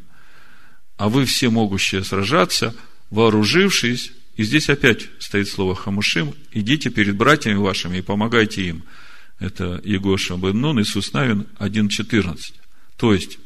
а 0.96 1.08
вы 1.08 1.24
все 1.26 1.50
могущие 1.50 2.02
сражаться, 2.02 2.74
вооружившись, 3.10 4.12
и 4.36 4.44
здесь 4.44 4.68
опять 4.70 5.08
стоит 5.18 5.48
слово 5.48 5.74
хамушим, 5.74 6.34
идите 6.52 6.90
перед 6.90 7.16
братьями 7.16 7.56
вашими 7.56 7.98
и 7.98 8.02
помогайте 8.02 8.62
им– 8.62 8.84
это 9.38 9.80
Егоша 9.84 10.36
бен 10.36 10.60
Нун, 10.60 10.80
Иисус 10.80 11.12
Навин 11.12 11.46
1.14. 11.58 12.54
То 12.96 13.14
есть, 13.14 13.38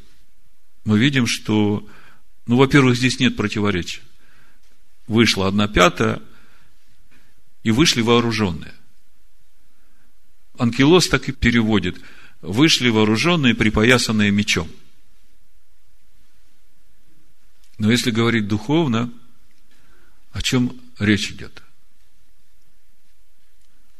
мы 0.84 0.98
видим, 0.98 1.26
что, 1.26 1.86
ну, 2.46 2.56
во-первых, 2.56 2.96
здесь 2.96 3.20
нет 3.20 3.36
противоречия. 3.36 4.00
Вышла 5.06 5.48
одна 5.48 5.68
пятая, 5.68 6.22
и 7.62 7.70
вышли 7.70 8.00
вооруженные. 8.00 8.74
Анкилос 10.58 11.08
так 11.08 11.28
и 11.28 11.32
переводит. 11.32 12.00
Вышли 12.40 12.88
вооруженные, 12.88 13.54
припоясанные 13.54 14.30
мечом. 14.30 14.68
Но 17.78 17.90
если 17.90 18.10
говорить 18.10 18.48
духовно, 18.48 19.12
о 20.32 20.42
чем 20.42 20.80
речь 20.98 21.30
идет? 21.30 21.62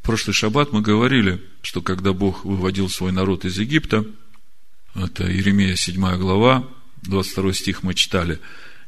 В 0.03 0.05
прошлый 0.05 0.35
шаббат 0.35 0.73
мы 0.73 0.81
говорили, 0.81 1.41
что 1.63 1.81
когда 1.81 2.13
Бог 2.13 2.45
выводил 2.45 2.89
свой 2.89 3.13
народ 3.13 3.45
из 3.45 3.57
Египта, 3.57 4.05
это 4.97 5.33
Иеремия 5.33 5.77
7 5.77 6.17
глава, 6.17 6.69
22 7.03 7.53
стих 7.53 7.85
мы 7.85 7.95
читали, 7.95 8.41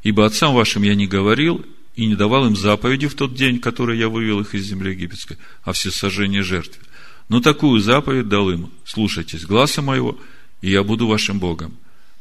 «Ибо 0.02 0.26
отцам 0.26 0.54
вашим 0.54 0.83
я 0.83 0.97
не 0.97 1.06
говорил 1.06 1.64
и 1.94 2.06
не 2.06 2.16
давал 2.16 2.47
им 2.49 2.56
заповеди 2.56 3.06
в 3.06 3.14
тот 3.14 3.33
день, 3.33 3.61
который 3.61 3.97
я 3.97 4.09
вывел 4.09 4.40
их 4.40 4.56
из 4.56 4.64
земли 4.64 4.90
египетской, 4.90 5.38
о 5.62 5.73
всесожжении 5.73 6.40
жертвы. 6.40 6.83
Но 7.28 7.40
такую 7.40 7.80
заповедь 7.80 8.28
дал 8.28 8.50
им, 8.50 8.73
слушайтесь 8.85 9.47
гласа 9.47 9.83
моего, 9.83 10.18
и 10.62 10.71
я 10.73 10.83
буду 10.83 11.06
вашим 11.06 11.38
Богом, 11.38 11.76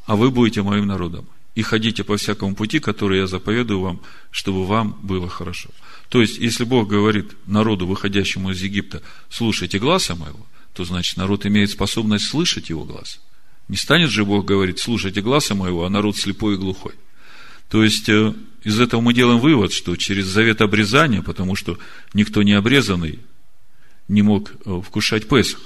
а 0.06 0.16
вы 0.16 0.30
будете 0.30 0.62
моим 0.62 0.86
народом, 0.86 1.26
и 1.56 1.64
ходите 1.64 2.04
по 2.04 2.16
всякому 2.16 2.54
пути, 2.54 2.78
который 2.78 3.18
я 3.18 3.26
заповедую 3.26 3.80
вам, 3.80 4.02
чтобы 4.30 4.68
вам 4.68 5.00
было 5.02 5.28
хорошо». 5.28 5.72
То 6.14 6.22
есть, 6.22 6.38
если 6.38 6.64
Бог 6.64 6.90
говорит 6.90 7.32
народу, 7.48 7.88
выходящему 7.88 8.52
из 8.52 8.62
Египта, 8.62 9.02
слушайте 9.32 9.80
глаза 9.80 10.14
моего, 10.14 10.46
то 10.76 10.86
значит, 10.86 11.18
народ 11.18 11.48
имеет 11.48 11.72
способность 11.72 12.28
слышать 12.28 12.70
его 12.70 12.84
глаз. 12.84 13.20
Не 13.68 13.78
станет 13.78 14.12
же 14.12 14.24
Бог 14.24 14.46
говорить, 14.46 14.78
слушайте 14.78 15.22
глаза 15.24 15.56
моего, 15.56 15.86
а 15.86 15.90
народ 15.90 16.16
слепой 16.16 16.54
и 16.54 16.58
глухой. 16.58 16.94
То 17.68 17.84
есть, 17.84 18.10
э, 18.10 18.32
из 18.64 18.80
этого 18.80 19.02
мы 19.02 19.16
делаем 19.16 19.40
вывод, 19.40 19.74
что 19.74 19.96
через 19.96 20.28
завет 20.28 20.62
обрезания, 20.62 21.24
потому 21.24 21.56
что 21.56 21.80
никто 22.14 22.44
не 22.44 22.54
обрезанный 22.54 23.20
не 24.08 24.22
мог 24.22 24.52
э, 24.52 24.82
вкушать 24.86 25.28
Песах. 25.28 25.62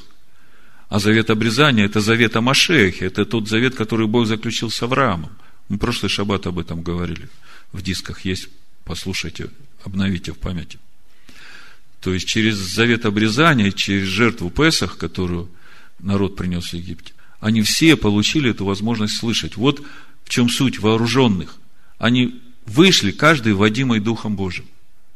А 0.88 1.00
завет 1.00 1.30
обрезания– 1.30 1.84
это 1.88 2.00
завет 2.00 2.38
о 2.38 2.42
Машехе, 2.42 3.08
это 3.08 3.26
тот 3.26 3.50
завет, 3.50 3.76
который 3.76 4.08
Бог 4.08 4.26
заключил 4.26 4.72
с 4.72 4.82
Авраамом. 4.82 5.38
Мы 5.68 5.78
прошлый 5.78 6.10
шаббат 6.10 6.48
об 6.48 6.58
этом 6.58 6.84
говорили. 6.84 7.28
В 7.74 7.82
дисках 7.82 8.22
есть, 8.24 8.48
послушайте 8.86 9.50
обновите 9.88 10.34
в 10.34 10.38
памяти. 10.38 10.78
То 12.00 12.14
есть 12.14 12.28
через 12.28 12.56
завет 12.56 13.06
обрезания, 13.06 13.72
через 13.72 14.08
жертву 14.08 14.50
Песах, 14.50 14.98
которую 14.98 15.50
народ 16.00 16.36
принес 16.36 16.70
в 16.70 16.74
Египте, 16.74 17.14
они 17.40 17.62
все 17.64 17.96
получили 17.96 18.52
эту 18.52 18.66
возможность 18.66 19.18
слышать. 19.18 19.58
Вот 19.58 19.84
в 20.24 20.30
чем 20.30 20.50
суть 20.50 20.80
вооруженных. 20.80 21.56
Они 21.98 22.42
вышли, 22.66 23.12
каждый 23.12 23.54
водимый 23.54 24.00
Духом 24.00 24.36
Божьим. 24.36 24.66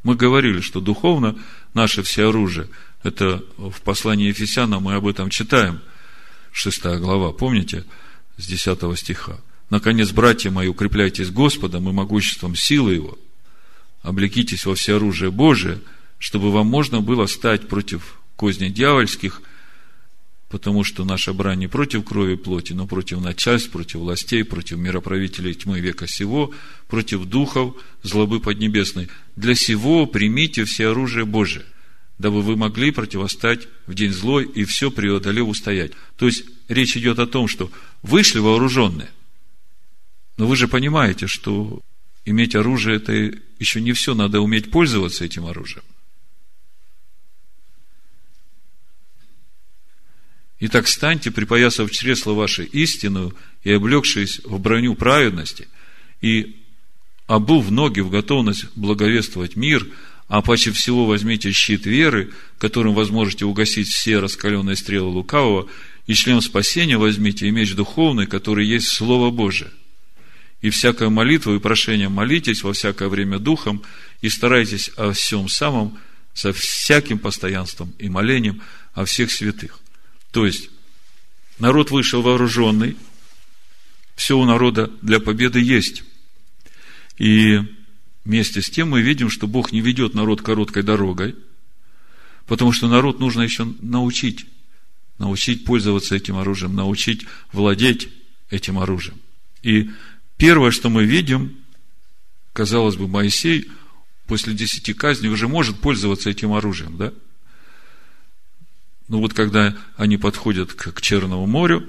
Мы 0.03 0.15
говорили, 0.15 0.61
что 0.61 0.79
духовно 0.79 1.37
наше 1.73 2.01
все 2.01 2.29
оружие, 2.29 2.67
это 3.03 3.43
в 3.57 3.81
послании 3.81 4.29
Ефесянам 4.29 4.83
мы 4.83 4.95
об 4.95 5.05
этом 5.05 5.29
читаем, 5.29 5.79
шестая 6.51 6.97
глава, 6.97 7.33
помните, 7.33 7.85
с 8.37 8.47
10 8.47 8.97
стиха. 8.97 9.37
Наконец, 9.69 10.11
братья 10.11 10.49
мои, 10.49 10.67
укрепляйтесь 10.67 11.29
Господом 11.29 11.89
и 11.89 11.91
могуществом 11.91 12.55
силы 12.55 12.93
Его– 12.93 13.17
облекитесь 14.01 14.65
во 14.65 14.75
всеоружие 14.75 15.31
Божие, 15.31 15.79
чтобы 16.17 16.51
вам 16.51 16.67
можно 16.67 17.01
было 17.01 17.25
стать 17.25 17.67
против 17.67 18.19
козней 18.35 18.69
дьявольских, 18.69 19.41
потому 20.49 20.83
что 20.83 21.05
наша 21.05 21.33
брань 21.33 21.59
не 21.59 21.67
против 21.67 22.03
крови 22.03 22.35
плоти, 22.35 22.73
но 22.73 22.85
против 22.85 23.21
начальств, 23.21 23.71
против 23.71 23.99
властей, 23.99 24.43
против 24.43 24.77
мироправителей 24.77 25.53
тьмы 25.53 25.79
века 25.79 26.07
сего, 26.07 26.51
против 26.87 27.25
духов 27.25 27.75
злобы 28.03 28.39
поднебесной. 28.39 29.07
Для 29.35 29.55
сего 29.55 30.05
примите 30.05 30.65
все 30.65 30.89
оружие 30.89 31.25
Божие, 31.25 31.65
дабы 32.17 32.41
вы 32.41 32.57
могли 32.57 32.91
противостать 32.91 33.67
в 33.87 33.93
день 33.93 34.11
злой 34.11 34.45
и 34.45 34.65
все 34.65 34.91
преодолев 34.91 35.47
устоять. 35.47 35.93
То 36.17 36.25
есть, 36.25 36.43
речь 36.67 36.97
идет 36.97 37.19
о 37.19 37.27
том, 37.27 37.47
что 37.47 37.71
вышли 38.01 38.39
вооруженные. 38.39 39.09
Но 40.37 40.47
вы 40.47 40.55
же 40.55 40.67
понимаете, 40.67 41.27
что 41.27 41.81
иметь 42.25 42.55
оружие– 42.55 42.95
это 42.97 43.13
еще 43.59 43.81
не 43.81 43.93
все, 43.93 44.13
надо 44.13 44.41
уметь 44.41 44.71
пользоваться 44.71 45.25
этим 45.25 45.45
оружием. 45.45 45.83
Итак, 50.59 50.87
станьте, 50.87 51.31
припоясав 51.31 51.89
чресло 51.89 52.33
ваше 52.33 52.63
истину 52.65 53.33
и 53.63 53.71
облегшись 53.71 54.41
в 54.43 54.59
броню 54.59 54.93
праведности, 54.93 55.67
и 56.21 56.61
обув 57.25 57.71
ноги 57.71 58.01
в 58.01 58.11
готовность 58.11 58.65
благовествовать 58.75 59.55
мир, 59.55 59.87
а 60.27 60.43
паче 60.43 60.71
всего 60.71 61.07
возьмите 61.07 61.51
щит 61.51 61.87
веры, 61.87 62.31
которым 62.59 62.93
возможете 62.93 63.45
угасить 63.45 63.87
все 63.87 64.19
раскаленные 64.19 64.75
стрелы 64.75 65.09
лукавого, 65.09 65.67
и 66.05 66.13
шлем 66.13 66.41
спасения 66.41 66.97
возьмите, 66.97 67.47
и 67.47 67.51
меч 67.51 67.73
духовный, 67.73 68.27
который 68.27 68.67
есть 68.67 68.87
Слово 68.87 69.31
Божие. 69.31 69.71
И 70.61 70.69
всякая 70.69 71.09
молитва 71.09 71.55
и 71.55 71.59
прошение 71.59 72.09
молитесь 72.09 72.63
во 72.63 72.73
всякое 72.73 73.09
время 73.09 73.39
духом, 73.39 73.81
и 74.21 74.29
старайтесь 74.29 74.91
о 74.95 75.11
всем 75.11 75.49
самом 75.49 75.97
со 76.33 76.53
всяким 76.53 77.19
постоянством 77.19 77.93
и 77.97 78.09
молением 78.09 78.61
о 78.93 79.05
всех 79.05 79.31
святых. 79.31 79.79
То 80.31 80.45
есть, 80.45 80.69
народ 81.59 81.91
вышел 81.91 82.21
вооруженный, 82.21 82.95
все 84.15 84.37
у 84.37 84.45
народа 84.45 84.91
для 85.01 85.19
победы 85.19 85.59
есть. 85.59 86.03
И 87.17 87.59
вместе 88.23 88.61
с 88.61 88.69
тем 88.69 88.89
мы 88.89 89.01
видим, 89.01 89.29
что 89.29 89.47
Бог 89.47 89.71
не 89.71 89.81
ведет 89.81 90.13
народ 90.13 90.41
короткой 90.41 90.83
дорогой, 90.83 91.35
потому 92.45 92.71
что 92.71 92.87
народ 92.87 93.19
нужно 93.19 93.41
еще 93.41 93.65
научить, 93.81 94.45
научить 95.17 95.65
пользоваться 95.65 96.15
этим 96.15 96.37
оружием, 96.37 96.75
научить 96.75 97.25
владеть 97.51 98.09
этим 98.49 98.77
оружием. 98.77 99.19
И 99.63 99.89
первое, 100.41 100.71
что 100.71 100.89
мы 100.89 101.05
видим, 101.05 101.55
казалось 102.51 102.95
бы, 102.95 103.07
Моисей 103.07 103.69
после 104.25 104.55
десяти 104.55 104.91
казней 104.91 105.29
уже 105.29 105.47
может 105.47 105.79
пользоваться 105.79 106.31
этим 106.31 106.53
оружием, 106.53 106.97
да? 106.97 107.13
Ну 109.07 109.19
вот 109.19 109.35
когда 109.35 109.77
они 109.97 110.17
подходят 110.17 110.73
к 110.73 110.99
Черному 110.99 111.45
морю, 111.45 111.87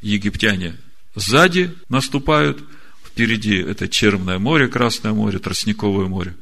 египтяне 0.00 0.78
сзади 1.14 1.76
наступают, 1.90 2.64
впереди 3.04 3.56
это 3.56 3.86
Черное 3.86 4.38
море, 4.38 4.68
Красное 4.68 5.12
море, 5.12 5.38
Тростниковое 5.38 6.06
море. 6.06 6.34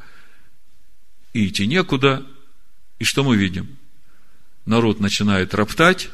И 1.32 1.48
идти 1.48 1.66
некуда. 1.66 2.24
И 3.00 3.04
что 3.04 3.24
мы 3.24 3.36
видим? 3.36 3.78
Народ 4.64 5.00
начинает 5.00 5.54
роптать, 5.54 6.08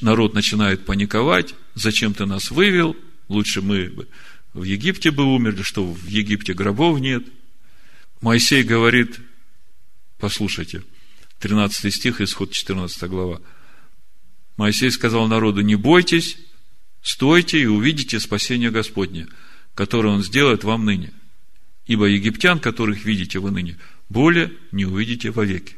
народ 0.00 0.34
начинает 0.34 0.86
паниковать, 0.86 1.56
зачем 1.74 2.14
ты 2.14 2.26
нас 2.26 2.52
вывел, 2.52 2.94
лучше 3.28 3.62
мы 3.62 4.06
в 4.52 4.62
Египте 4.62 5.10
бы 5.10 5.24
умерли, 5.24 5.62
что 5.62 5.84
в 5.84 6.06
Египте 6.06 6.54
гробов 6.54 7.00
нет. 7.00 7.24
Моисей 8.20 8.62
говорит, 8.62 9.20
послушайте– 10.18 10.82
13 11.44 11.94
стих, 11.94 12.22
исход 12.22 12.52
14 12.52 13.02
глава. 13.10 13.38
Моисей 14.56 14.90
сказал 14.90 15.26
народу, 15.28 15.60
не 15.60 15.74
бойтесь, 15.74 16.38
стойте 17.02 17.60
и 17.60 17.66
увидите 17.66 18.18
спасение 18.18 18.70
Господне, 18.70 19.26
которое 19.74 20.08
Он 20.08 20.22
сделает 20.22 20.64
вам 20.64 20.86
ныне. 20.86 21.12
Ибо 21.86 22.06
египтян, 22.06 22.60
которых 22.60 23.04
видите 23.04 23.40
вы 23.40 23.50
ныне, 23.50 23.78
более 24.08 24.52
не 24.72 24.86
увидите 24.86 25.30
вовеки. 25.30 25.76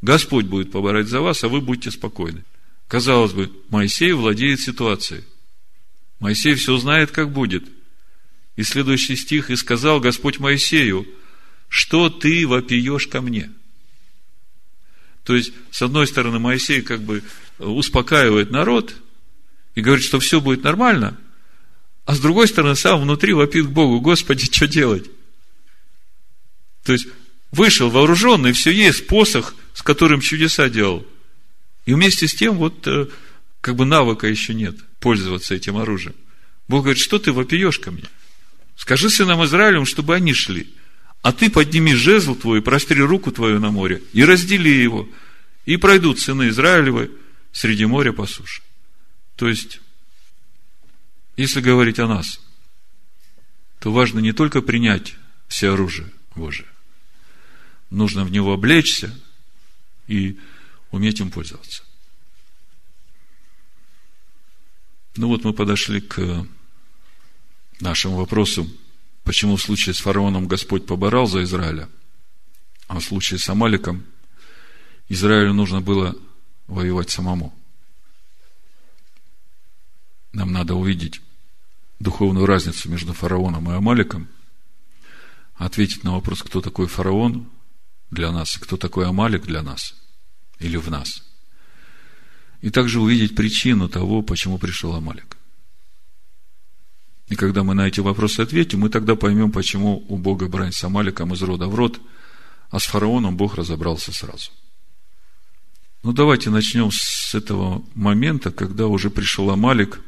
Господь 0.00 0.46
будет 0.46 0.70
поборать 0.70 1.08
за 1.08 1.20
вас, 1.20 1.42
а 1.42 1.48
вы 1.48 1.60
будьте 1.60 1.90
спокойны. 1.90 2.44
Казалось 2.86 3.32
бы, 3.32 3.50
Моисей 3.70 4.12
владеет 4.12 4.60
ситуацией. 4.60 5.24
Моисей 6.20 6.54
все 6.54 6.76
знает, 6.78 7.10
как 7.10 7.30
будет. 7.30 7.64
И 8.56 8.62
следующий 8.62 9.16
стих, 9.16 9.50
«И 9.50 9.56
сказал 9.56 10.00
Господь 10.00 10.38
Моисею, 10.38 11.06
что 11.68 12.10
ты 12.10 12.46
вопиешь 12.46 13.06
ко 13.06 13.20
мне?» 13.20 13.50
То 15.22 15.36
есть, 15.36 15.52
с 15.70 15.82
одной 15.82 16.06
стороны, 16.06 16.38
Моисей 16.38 16.80
как 16.82 17.02
бы 17.02 17.22
успокаивает 17.58 18.50
народ 18.50 18.94
и 19.74 19.80
говорит, 19.80 20.04
что 20.04 20.18
все 20.18 20.40
будет 20.40 20.64
нормально, 20.64 21.18
а 22.06 22.14
с 22.14 22.20
другой 22.20 22.48
стороны, 22.48 22.74
сам 22.74 23.02
внутри 23.02 23.34
вопит 23.34 23.66
к 23.66 23.70
Богу, 23.70 24.00
Господи, 24.00 24.46
что 24.46 24.66
делать? 24.66 25.08
То 26.84 26.94
есть, 26.94 27.06
вышел 27.52 27.90
вооруженный, 27.90 28.52
все 28.52 28.70
есть, 28.70 29.06
посох, 29.06 29.54
с 29.74 29.82
которым 29.82 30.20
чудеса 30.20 30.70
делал. 30.70 31.06
И 31.84 31.92
вместе 31.92 32.26
с 32.26 32.34
тем, 32.34 32.56
вот, 32.56 32.86
э, 32.86 33.08
как 33.60 33.76
бы 33.76 33.84
навыка 33.84 34.26
еще 34.26 34.54
нет 34.54 34.76
пользоваться 35.00 35.54
этим 35.54 35.76
оружием. 35.76 36.14
Бог 36.66 36.82
говорит, 36.84 37.02
что 37.02 37.18
ты 37.18 37.32
вопиешь 37.32 37.78
ко 37.78 37.90
мне? 37.90 38.04
Скажи 38.76 39.10
сынам 39.10 39.44
Израилем, 39.44 39.86
чтобы 39.86 40.14
они 40.14 40.34
шли. 40.34 40.72
А 41.22 41.32
ты 41.32 41.50
подними 41.50 41.94
жезл 41.94 42.36
твой, 42.36 42.62
простри 42.62 43.02
руку 43.02 43.32
твою 43.32 43.58
на 43.58 43.70
море 43.70 44.02
и 44.12 44.24
раздели 44.24 44.68
его. 44.68 45.08
И 45.66 45.76
пройдут 45.76 46.20
сыны 46.20 46.48
Израилевы 46.48 47.10
среди 47.52 47.86
моря 47.86 48.12
по 48.12 48.26
суше. 48.26 48.62
То 49.36 49.48
есть, 49.48 49.80
если 51.36 51.60
говорить 51.60 51.98
о 51.98 52.06
нас, 52.06 52.40
то 53.80 53.92
важно 53.92 54.20
не 54.20 54.32
только 54.32 54.62
принять 54.62 55.14
все 55.48 55.72
оружие 55.72 56.08
Божие, 56.34 56.68
нужно 57.90 58.24
в 58.24 58.30
него 58.30 58.52
облечься 58.52 59.14
и 60.06 60.38
уметь 60.90 61.20
им 61.20 61.30
пользоваться. 61.30 61.82
Ну 65.18 65.28
вот 65.28 65.44
мы 65.44 65.52
подошли 65.52 66.00
к 66.00 66.46
нашему 67.80 68.16
вопросу 68.16 68.66
Почему 69.28 69.56
в 69.56 69.62
случае 69.62 69.94
с 69.94 69.98
фараоном 69.98 70.48
Господь 70.48 70.86
поборал 70.86 71.26
за 71.26 71.42
Израиля, 71.42 71.90
а 72.86 72.98
в 72.98 73.04
случае 73.04 73.38
с 73.38 73.46
Амаликом 73.50 74.06
Израилю 75.10 75.52
нужно 75.52 75.82
было 75.82 76.16
воевать 76.66 77.10
самому? 77.10 77.54
Нам 80.32 80.50
надо 80.50 80.76
увидеть 80.76 81.20
духовную 82.00 82.46
разницу 82.46 82.88
между 82.88 83.12
фараоном 83.12 83.70
и 83.70 83.74
Амаликом, 83.74 84.28
ответить 85.56 86.04
на 86.04 86.12
вопрос, 86.12 86.42
кто 86.42 86.62
такой 86.62 86.86
фараон 86.86 87.50
для 88.10 88.32
нас, 88.32 88.56
кто 88.56 88.78
такой 88.78 89.06
Амалик 89.06 89.44
для 89.44 89.62
нас 89.62 89.94
или 90.58 90.78
в 90.78 90.88
нас. 90.88 91.22
И 92.60 92.70
также 92.70 93.00
увидеть 93.00 93.34
причину 93.34 93.88
того, 93.88 94.22
почему 94.22 94.58
пришел 94.58 94.94
Амалик. 94.94 95.36
И 97.28 97.36
когда 97.36 97.62
мы 97.62 97.74
на 97.74 97.86
эти 97.86 98.00
вопросы 98.00 98.40
ответим, 98.40 98.80
мы 98.80 98.88
тогда 98.88 99.14
поймем, 99.14 99.52
почему 99.52 100.04
у 100.08 100.16
Бога 100.16 100.48
брань 100.48 100.72
с 100.72 100.82
Амаликом 100.82 101.34
из 101.34 101.42
рода 101.42 101.68
в 101.68 101.74
род, 101.74 102.00
а 102.70 102.78
с 102.80 102.84
фараоном 102.84 103.36
Бог 103.36 103.54
разобрался 103.54 104.12
сразу. 104.12 104.50
Ну, 106.02 106.12
давайте 106.12 106.50
начнем 106.50 106.90
с 106.90 107.34
этого 107.34 107.84
момента, 107.94 108.50
когда 108.50 108.86
уже 108.86 109.10
пришел 109.10 109.50
Амалик, 109.50 110.00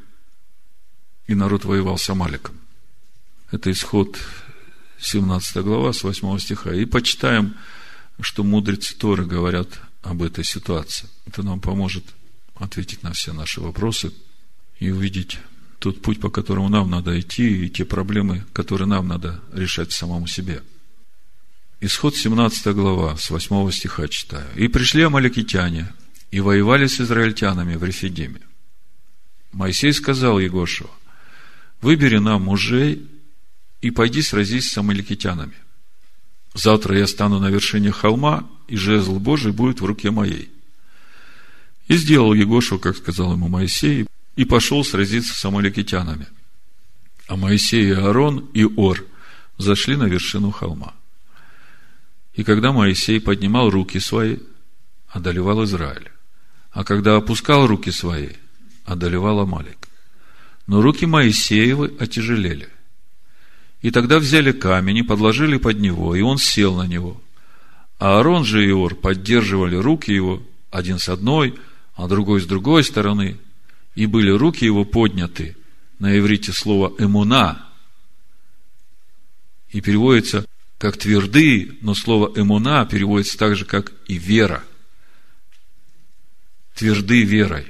и 1.27 1.35
народ 1.35 1.65
воевал 1.65 1.99
с 1.99 2.09
Амаликом. 2.09 2.57
Это 3.51 3.71
исход 3.71 4.19
17 4.99 5.57
глава, 5.59 5.93
с 5.93 6.03
8 6.03 6.39
стиха. 6.39 6.75
И 6.75 6.85
почитаем, 6.85 7.55
что 8.21 8.45
мудрецы 8.45 8.97
Торы 8.97 9.27
говорят 9.27 9.69
об 10.03 10.23
этой 10.23 10.45
ситуации. 10.45 11.09
Это 11.27 11.43
нам 11.43 11.61
поможет 11.61 12.05
ответить 12.63 13.03
на 13.03 13.13
все 13.13 13.33
наши 13.33 13.61
вопросы 13.61 14.13
и 14.79 14.91
увидеть 14.91 15.39
тот 15.79 16.03
путь, 16.03 16.21
по 16.21 16.31
которому 16.31 16.69
нам 16.69 16.91
надо 16.91 17.19
идти, 17.19 17.67
и 17.67 17.71
те 17.71 17.85
проблемы, 17.85 18.45
которые 18.53 18.87
нам 18.87 19.09
надо 19.09 19.41
решать 19.53 19.93
самому 19.93 20.27
себе. 20.27 20.63
Исход 21.81 22.15
17 22.15 22.75
глава, 22.75 23.17
с 23.17 23.31
8 23.31 23.71
стиха 23.71 24.07
читаю. 24.09 24.47
«И 24.57 24.69
пришли 24.69 25.03
амаликитяне, 25.03 25.93
и 26.31 26.41
воевали 26.41 26.87
с 26.87 27.01
израильтянами 27.01 27.77
в 27.77 27.85
Рефидиме. 27.85 28.41
Моисей 29.53 29.93
сказал 29.93 30.39
Егошеву, 30.39 30.91
выбери 31.81 32.19
нам 32.19 32.45
мужей 32.45 33.09
и 33.81 33.91
пойди 33.91 34.23
сразись 34.23 34.71
с 34.71 34.79
амаликитянами. 34.79 35.55
Завтра 36.55 36.99
я 36.99 37.07
стану 37.07 37.39
на 37.39 37.49
вершине 37.49 37.91
холма, 37.91 38.49
и 38.69 38.77
жезл 38.77 39.19
Божий 39.19 39.53
будет 39.53 39.81
в 39.81 39.85
руке 39.85 40.11
моей. 40.11 40.51
И 41.91 41.97
сделал 41.97 42.35
Егошу, 42.35 42.79
как 42.79 42.97
сказал 42.97 43.33
ему 43.33 43.49
Моисей, 43.49 44.07
и 44.37 44.45
пошел 44.45 44.85
сразиться 44.85 45.35
с 45.35 45.45
амаликитянами. 45.45 46.29
А 47.27 47.35
Моисей 47.35 47.89
и 47.89 47.91
Аарон 47.91 48.49
и 48.55 48.63
Ор 48.65 49.05
зашли 49.59 49.97
на 49.97 50.05
вершину 50.05 50.53
холма. 50.53 50.95
И 52.33 52.45
когда 52.45 52.71
Моисей 52.71 53.21
поднимал 53.21 53.71
руки 53.71 53.99
свои, 53.99 54.37
одолевал 55.09 55.65
Израиль. 55.65 56.13
А 56.71 56.85
когда 56.85 57.17
опускал 57.17 57.67
руки 57.67 57.91
свои, 57.91 58.29
одолевал 58.85 59.41
Амалик. 59.41 59.89
Но 60.69 60.83
руки 60.83 61.07
Моисеевы 61.07 61.93
отяжелели. 61.99 62.69
И 63.83 63.91
тогда 63.91 64.21
взяли 64.21 64.53
камень 64.53 64.99
и 64.99 65.03
подложили 65.03 65.57
под 65.57 65.81
него, 65.81 66.15
и 66.15 66.21
он 66.21 66.39
сел 66.39 66.77
на 66.77 66.87
него. 66.87 67.21
А 67.99 68.19
Аарон 68.19 68.45
же 68.45 68.65
и 68.65 68.71
Ор 68.71 68.95
поддерживали 68.95 69.75
руки 69.75 70.13
его, 70.13 70.41
один 70.71 71.01
с 71.01 71.09
одной, 71.09 71.59
а 72.01 72.09
другой 72.09 72.41
с 72.41 72.47
другой 72.47 72.83
стороны, 72.83 73.37
и 73.95 74.07
были 74.07 74.31
руки 74.31 74.65
его 74.65 74.87
подняты, 74.87 75.55
на 75.99 76.19
иврите 76.19 76.51
слово 76.51 76.95
«эмуна», 76.99 77.69
и 79.69 79.83
переводится 79.83 80.47
как 80.79 80.97
твердые, 80.97 81.77
но 81.83 81.95
слово 81.95 82.33
«эмуна» 82.41 82.87
переводится 82.87 83.37
так 83.37 83.55
же, 83.55 83.67
как 83.67 83.93
и 84.07 84.17
«вера». 84.17 84.65
Тверды 86.75 87.23
верой. 87.23 87.67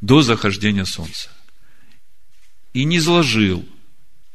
До 0.00 0.22
захождения 0.22 0.86
солнца. 0.86 1.28
И 2.72 2.84
не 2.84 2.96
изложил. 2.96 3.68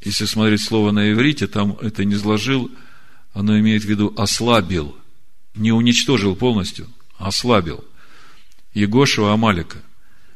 Если 0.02 0.26
смотреть 0.26 0.62
слово 0.62 0.92
на 0.92 1.12
иврите, 1.12 1.48
там 1.48 1.76
это 1.82 2.06
не 2.06 2.14
изложил, 2.14 2.70
оно 3.34 3.58
имеет 3.60 3.82
в 3.82 3.88
виду 3.88 4.14
ослабил. 4.16 4.96
Не 5.56 5.72
уничтожил 5.72 6.36
полностью, 6.36 6.88
ослабил. 7.18 7.84
Егошева 8.74 9.34
Амалика 9.34 9.78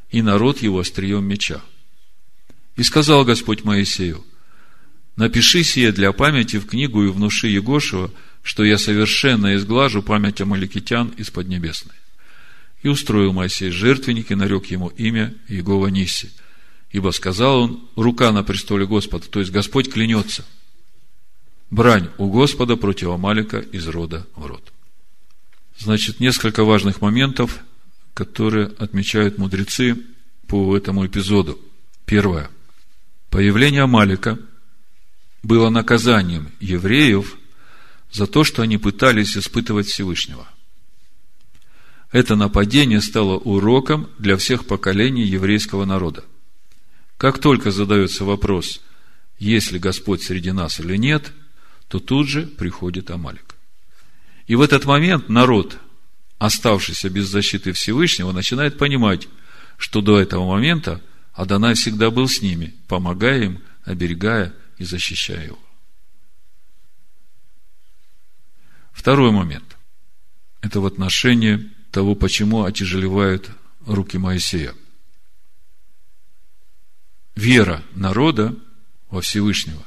и 0.10 0.21
народ 0.21 0.62
его 0.62 0.80
острием 0.80 1.26
меча. 1.26 1.62
И 2.76 2.84
сказал 2.84 3.24
Господь 3.26 3.63
Моисею, 3.63 4.26
напиши 5.15 5.63
сие 5.63 5.91
для 5.91 6.12
памяти 6.12 6.58
в 6.58 6.67
книгу 6.67 7.04
и 7.04 7.10
внуши 7.10 7.48
Егошева, 7.48 8.12
что 8.43 8.63
я 8.63 8.78
совершенно 8.78 9.56
изглажу 9.56 10.02
память 10.04 10.41
Амаликитян 10.41 11.10
из 11.17 11.32
Поднебесной. 11.32 11.95
И 12.84 12.88
устроил 12.88 13.34
Моисей 13.34 13.71
жертвенник 13.71 14.32
и 14.32 14.36
нарек 14.36 14.67
ему 14.67 14.89
имя 14.89 15.34
Егова 15.48 15.88
Ниси. 15.88 16.32
Ибо 16.91 17.12
сказал 17.12 17.62
он, 17.62 17.89
рука 17.95 18.32
на 18.32 18.43
престоле 18.43 18.86
Господа, 18.86 19.28
то 19.28 19.39
есть 19.39 19.52
Господь 19.52 19.91
клянется. 19.91 20.45
Брань 21.71 22.10
у 22.17 22.30
Господа 22.30 22.76
против 22.76 23.10
Амалика 23.10 23.58
из 23.58 23.88
рода 23.88 24.28
в 24.36 24.45
род. 24.45 24.71
Значит, 25.78 26.19
несколько 26.19 26.63
важных 26.63 27.02
моментов, 27.02 27.60
которые 28.15 28.67
отмечают 28.80 29.38
мудрецы 29.38 29.97
по 30.47 30.75
этому 30.75 31.06
эпизоду. 31.06 31.60
Первое. 32.06 32.49
Появление 33.30 33.84
Амалика 33.84 34.39
было 35.43 35.69
наказанием 35.69 36.49
евреев 36.60 37.38
за 38.12 38.25
то, 38.25 38.43
что 38.43 38.62
они 38.62 38.78
пытались 38.78 39.38
испытывать 39.38 39.88
Всевышнего. 39.88 40.47
Это 42.12 42.38
нападение 42.38 43.01
стало 43.01 43.38
уроком 43.38 44.10
для 44.17 44.38
всех 44.38 44.65
поколений 44.65 45.23
еврейского 45.23 45.84
народа. 45.84 46.23
Как 47.17 47.39
только 47.39 47.71
задается 47.71 48.23
вопрос, 48.23 48.82
есть 49.39 49.73
ли 49.73 49.80
Господь 49.80 50.23
среди 50.23 50.54
нас 50.54 50.80
или 50.80 50.95
нет, 50.95 51.34
то 51.89 51.99
тут 51.99 52.30
же 52.30 52.43
приходит 52.43 53.12
Амалик. 53.12 53.56
И 54.47 54.56
в 54.56 54.62
этот 54.62 54.86
момент 54.86 55.28
народ, 55.28 55.78
оставшийся 56.38 57.10
без 57.10 57.28
защиты 57.28 57.71
Всевышнего, 57.71 58.32
начинает 58.32 58.78
понимать, 58.78 59.28
что 59.78 60.02
до 60.02 60.19
этого 60.19 60.45
момента 60.48 61.02
Адонай 61.34 61.76
всегда 61.76 62.12
был 62.12 62.28
с 62.28 62.41
ними, 62.41 62.74
помогая 62.88 63.43
им, 63.43 63.63
оберегая 63.84 64.54
и 64.78 64.86
защищая 64.86 65.45
его. 65.45 65.60
Второй 68.93 69.32
момент. 69.32 69.76
Это 70.62 70.80
в 70.80 70.86
отношении 70.86 71.69
того, 71.91 72.15
почему 72.15 72.63
отяжелевают 72.63 73.52
руки 73.86 74.17
Моисея. 74.17 74.74
Вера 77.36 77.84
народа 77.93 78.56
во 79.10 79.21
Всевышнего 79.21 79.84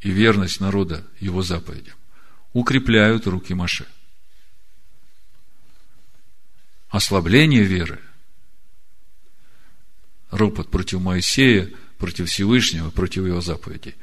и 0.00 0.10
верность 0.10 0.60
народа 0.60 1.06
его 1.20 1.42
заповедям 1.42 1.94
укрепляют 2.52 3.26
руки 3.26 3.54
Маше. 3.54 3.86
Ослабление 6.92 7.64
веры– 7.64 7.98
ропот 10.30 10.70
против 10.70 11.00
Моисея, 11.00 11.70
против 11.96 12.28
Всевышнего, 12.28 12.90
против 12.90 13.26
его 13.26 13.40
заповедей, 13.40 13.94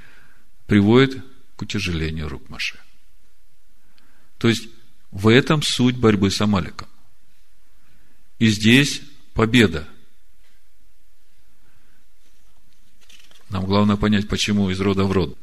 приводит 0.66 1.24
к 1.56 1.62
утяжелению 1.62 2.30
рук 2.30 2.50
Маше. 2.50 2.80
То 4.40 4.48
есть, 4.48 4.70
в 5.12 5.28
этом 5.28 5.62
суть 5.62 5.98
борьбы 5.98 6.32
с 6.32 6.42
Амаликом. 6.42 6.88
И 8.40 8.48
здесь 8.48 9.02
победа. 9.36 9.88
Нам 13.50 13.66
главное 13.66 13.98
понять, 13.98 14.28
почему 14.28 14.72
из 14.72 14.80
рода 14.80 15.04
в 15.04 15.12
род. 15.12 15.38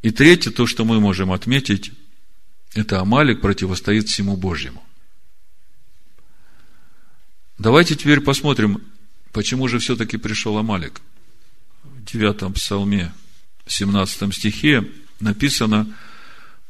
И 0.00 0.10
третье, 0.10 0.50
то, 0.50 0.66
что 0.66 0.86
мы 0.86 0.98
можем 0.98 1.30
отметить, 1.30 1.92
это 2.74 3.00
Амалик 3.00 3.42
противостоит 3.42 4.08
всему 4.08 4.38
Божьему. 4.38 4.82
Давайте 7.58 7.94
теперь 7.94 8.20
посмотрим, 8.20 8.82
Почему 9.34 9.66
же 9.66 9.80
все-таки 9.80 10.16
пришел 10.16 10.56
Амалик? 10.56 11.00
В 11.82 12.04
девятом 12.04 12.52
псалме, 12.52 13.12
в 13.66 13.72
17 13.72 14.32
стихе 14.32 14.88
написано, 15.18 15.92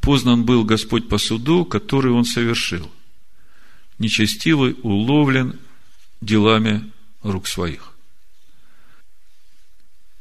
«Познан 0.01 0.45
был 0.45 0.65
Господь 0.65 1.07
по 1.11 1.19
суду, 1.19 1.67
который 1.67 2.11
Он 2.11 2.25
совершил. 2.25 2.91
Нечестивый 3.99 4.79
уловлен 4.83 5.61
делами 6.23 6.91
рук 7.23 7.49
своих». 7.49 7.93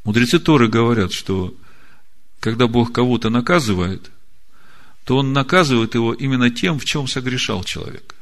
Мудрецы 0.03 0.37
Торы 0.37 0.67
говорят, 0.67 1.13
что 1.13 1.55
когда 2.41 2.67
Бог 2.67 2.91
кого-то 2.91 3.29
наказывает, 3.29 4.11
то 5.05 5.15
Он 5.15 5.31
наказывает 5.31 5.95
его 5.95 6.13
именно 6.13 6.49
тем, 6.49 6.77
в 6.77 6.83
чем 6.83 7.07
согрешал 7.07 7.63
человек. 7.63 8.15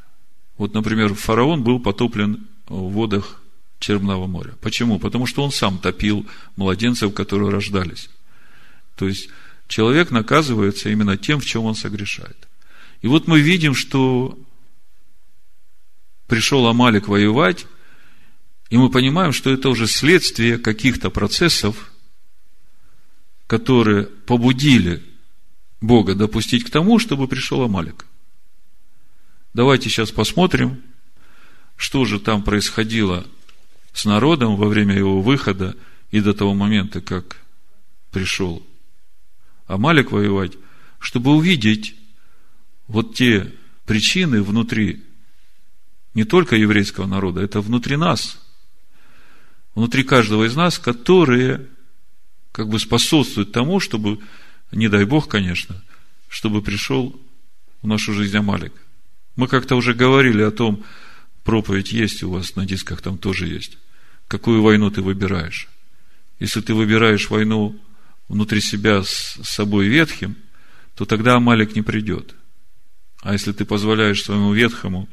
Вот, 0.58 0.74
например, 0.74 1.14
фараон 1.14 1.62
был 1.62 1.80
потоплен 1.80 2.46
в 2.68 2.90
водах 2.90 3.42
Черного 3.78 4.26
моря. 4.26 4.54
Почему? 4.60 5.00
Потому 5.00 5.26
что 5.26 5.42
он 5.42 5.50
сам 5.50 5.78
топил 5.78 6.24
младенцев, 6.54 7.12
которые 7.14 7.50
рождались. 7.50 8.10
То 8.96 9.08
есть, 9.08 9.28
человек 9.66 10.10
наказывается 10.10 10.88
именно 10.88 11.16
тем, 11.16 11.40
в 11.40 11.44
чем 11.44 11.64
он 11.64 11.74
согрешает. 11.74 12.48
И 13.00 13.08
вот 13.08 13.26
мы 13.26 13.40
видим, 13.40 13.74
что 13.74 14.38
пришел 16.28 16.66
Амалик 16.66 17.08
воевать, 17.08 17.66
и 18.70 18.76
мы 18.76 18.88
понимаем, 18.88 19.32
что 19.32 19.50
это 19.50 19.68
уже 19.68 19.86
следствие 19.86 20.58
каких-то 20.58 21.10
процессов, 21.10 21.92
которые 23.46 24.04
побудили 24.04 25.02
Бога 25.80 26.14
допустить 26.14 26.64
к 26.64 26.70
тому, 26.70 26.98
чтобы 26.98 27.26
пришел 27.28 27.62
Амалик. 27.62 28.06
Давайте 29.54 29.90
сейчас 29.90 30.10
посмотрим, 30.10 30.82
что 31.76 32.04
же 32.04 32.18
там 32.18 32.42
происходило 32.42 33.26
с 33.92 34.04
народом 34.04 34.56
во 34.56 34.66
время 34.66 34.96
его 34.96 35.20
выхода 35.20 35.76
и 36.10 36.20
до 36.20 36.32
того 36.32 36.54
момента, 36.54 37.00
как 37.00 37.36
пришел 38.10 38.62
Амалик 39.66 40.10
воевать, 40.10 40.52
чтобы 40.98 41.34
увидеть 41.34 41.94
вот 42.86 43.14
те 43.14 43.52
причины 43.84 44.42
внутри 44.42 45.02
не 46.14 46.24
только 46.24 46.56
еврейского 46.56 47.06
народа, 47.06 47.40
это 47.40 47.60
внутри 47.60 47.96
нас, 47.96 48.38
внутри 49.74 50.04
каждого 50.04 50.44
из 50.44 50.54
нас, 50.54 50.78
которые 50.78 51.66
как 52.52 52.68
бы 52.68 52.78
способствуют 52.78 53.52
тому, 53.52 53.80
чтобы, 53.80 54.18
не 54.70 54.88
дай 54.88 55.04
Бог, 55.04 55.28
конечно, 55.28 55.82
чтобы 56.28 56.60
пришел 56.60 57.18
в 57.80 57.86
нашу 57.86 58.12
жизнь 58.12 58.36
Амалик. 58.36 58.72
Мы 59.36 59.48
как-то 59.48 59.76
уже 59.76 59.94
говорили 59.94 60.42
о 60.42 60.50
том, 60.50 60.84
проповедь 61.44 61.92
есть 61.92 62.22
у 62.22 62.30
вас 62.30 62.56
на 62.56 62.66
дисках, 62.66 63.00
там 63.00 63.18
тоже 63.18 63.46
есть 63.46 63.78
какую 64.32 64.62
войну 64.62 64.90
ты 64.90 65.02
выбираешь. 65.02 65.68
Если 66.40 66.62
ты 66.62 66.72
выбираешь 66.72 67.28
войну 67.28 67.78
внутри 68.28 68.62
себя 68.62 69.02
с 69.04 69.38
собой 69.42 69.88
ветхим, 69.88 70.36
то 70.94 71.04
тогда 71.04 71.36
Амалик 71.36 71.76
не 71.76 71.82
придет. 71.82 72.34
А 73.20 73.34
если 73.34 73.52
ты 73.52 73.66
позволяешь 73.66 74.22
своему 74.22 74.54
ветхому 74.54 75.06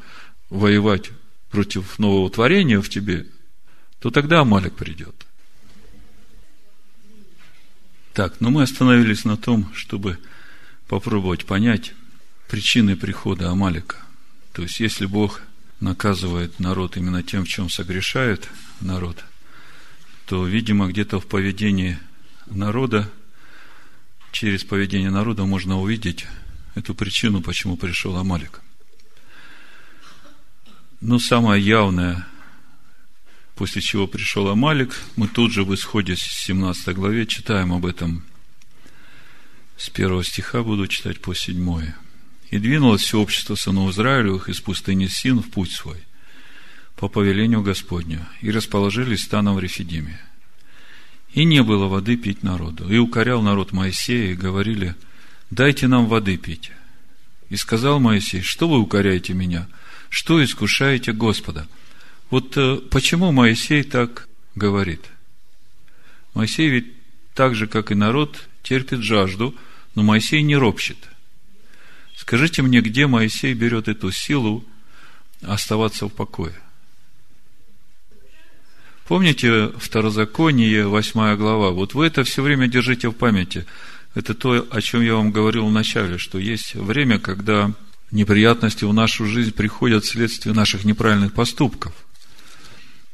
воевать 0.49 1.11
против 1.51 1.99
нового 1.99 2.29
творения 2.29 2.79
в 2.79 2.87
тебе, 2.87 3.27
то 3.99 4.09
тогда 4.09 4.39
Амалик 4.39 4.73
придет. 4.73 5.25
Так, 8.13 8.39
но 8.39 8.51
мы 8.51 8.63
остановились 8.63 9.25
на 9.25 9.35
том, 9.35 9.69
чтобы 9.75 10.17
попробовать 10.87 11.45
понять 11.45 11.93
причины 12.47 12.95
прихода 12.95 13.49
Амалика. 13.49 13.97
То 14.59 14.63
есть, 14.63 14.81
если 14.81 15.05
Бог 15.05 15.41
наказывает 15.79 16.59
народ 16.59 16.97
именно 16.97 17.23
тем, 17.23 17.45
в 17.45 17.47
чем 17.47 17.69
согрешает 17.69 18.49
народ, 18.81 19.23
то, 20.25 20.45
видимо, 20.45 20.89
где-то 20.89 21.21
в 21.21 21.27
поведении 21.27 21.97
народа, 22.45 23.09
через 24.33 24.65
поведение 24.65 25.11
народа 25.11 25.45
можно 25.45 25.79
увидеть 25.79 26.27
эту 26.75 26.93
причину, 26.93 27.41
почему 27.41 27.77
пришел 27.77 28.17
Амалик. 28.17 28.59
Но 30.99 31.19
самое 31.19 31.63
явное, 31.65 32.27
после 33.55 33.81
чего 33.81 34.07
пришел 34.07 34.49
Амалик, 34.49 34.93
мы 35.15 35.29
тут 35.29 35.53
же 35.53 35.63
в 35.63 35.73
исходе 35.73 36.17
с 36.17 36.19
17 36.19 36.93
главе 36.93 37.25
читаем 37.25 37.71
об 37.71 37.85
этом 37.85 38.25
с 39.77 39.89
первого 39.89 40.25
стиха 40.25 40.63
буду 40.63 40.85
читать 40.87 41.21
по 41.21 41.33
седьмое. 41.33 41.95
«И 42.49 42.57
двинулось 42.57 43.01
все 43.01 43.19
общество 43.19 43.55
сынов 43.55 43.91
Израилевых 43.91 44.49
из 44.49 44.59
пустыни 44.59 45.07
Син 45.07 45.41
в 45.41 45.49
путь 45.49 45.71
свой, 45.71 45.97
по 46.95 47.07
повелению 47.07 47.61
Господню, 47.61 48.25
и 48.41 48.51
расположились 48.51 49.23
станом 49.23 49.55
в 49.55 49.59
Рефидиме. 49.59 50.19
И 51.33 51.43
не 51.45 51.61
было 51.61 51.87
воды 51.87 52.17
пить 52.17 52.43
народу. 52.43 52.91
И 52.91 52.97
укорял 52.97 53.41
народ 53.41 53.71
Моисея, 53.71 54.31
и 54.31 54.35
говорили, 54.35 54.95
дайте 55.51 55.87
нам 55.87 56.07
воды 56.07 56.37
пить. 56.37 56.71
И 57.49 57.55
сказал 57.55 57.99
Моисей, 57.99 58.41
что 58.41 58.67
вы 58.67 58.79
укоряете 58.79 59.33
меня? 59.33 59.67
Что 60.09 60.43
искушаете 60.43 61.13
Господа? 61.13 61.67
Вот 62.29 62.57
э, 62.57 62.77
почему 62.89 63.31
Моисей 63.31 63.83
так 63.83 64.27
говорит? 64.55 65.05
Моисей 66.33 66.69
ведь 66.69 66.87
так 67.33 67.55
же, 67.55 67.67
как 67.67 67.91
и 67.91 67.95
народ, 67.95 68.47
терпит 68.63 69.01
жажду, 69.01 69.55
но 69.95 70.03
Моисей 70.03 70.41
не 70.41 70.55
ропщет. 70.55 70.97
Скажите 72.19 72.61
мне, 72.61 72.81
где 72.81 73.07
Моисей 73.07 73.53
берет 73.53 73.87
эту 73.87 74.11
силу 74.11 74.65
оставаться 75.41 76.05
в 76.07 76.09
покое? 76.09 76.53
Помните 79.07 79.69
Второзаконие, 79.77 80.85
8 80.85 81.37
глава? 81.37 81.71
Вот 81.71 81.93
вы 81.93 82.07
это 82.07 82.25
все 82.25 82.43
время 82.43 82.67
держите 82.67 83.07
в 83.07 83.13
памяти. 83.13 83.65
Это 84.15 84.33
то, 84.33 84.67
о 84.69 84.81
чем 84.81 85.01
я 85.01 85.15
вам 85.15 85.31
говорил 85.31 85.65
в 85.65 85.71
начале, 85.71 86.17
что 86.17 86.37
есть 86.39 86.75
время, 86.75 87.19
когда 87.19 87.71
неприятности 88.11 88.83
в 88.83 88.93
нашу 88.93 89.25
жизнь 89.25 89.53
приходят 89.53 90.03
вследствие 90.03 90.53
наших 90.53 90.83
неправильных 90.83 91.31
поступков. 91.31 91.93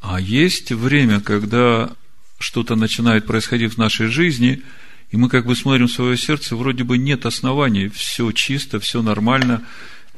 А 0.02 0.20
есть 0.20 0.72
время, 0.72 1.22
когда 1.22 1.92
что-то 2.40 2.76
начинает 2.76 3.28
происходить 3.28 3.76
в 3.76 3.78
нашей 3.78 4.08
жизни, 4.08 4.64
и 5.12 5.18
мы 5.18 5.30
как 5.30 5.46
бы 5.46 5.56
смотрим 5.56 5.88
в 5.88 5.92
свое 5.92 6.18
сердце, 6.18 6.56
вроде 6.56 6.84
бы 6.84 6.98
нет 6.98 7.26
оснований, 7.26 7.88
все 7.90 8.32
чисто, 8.32 8.80
все 8.80 9.02
нормально, 9.02 9.64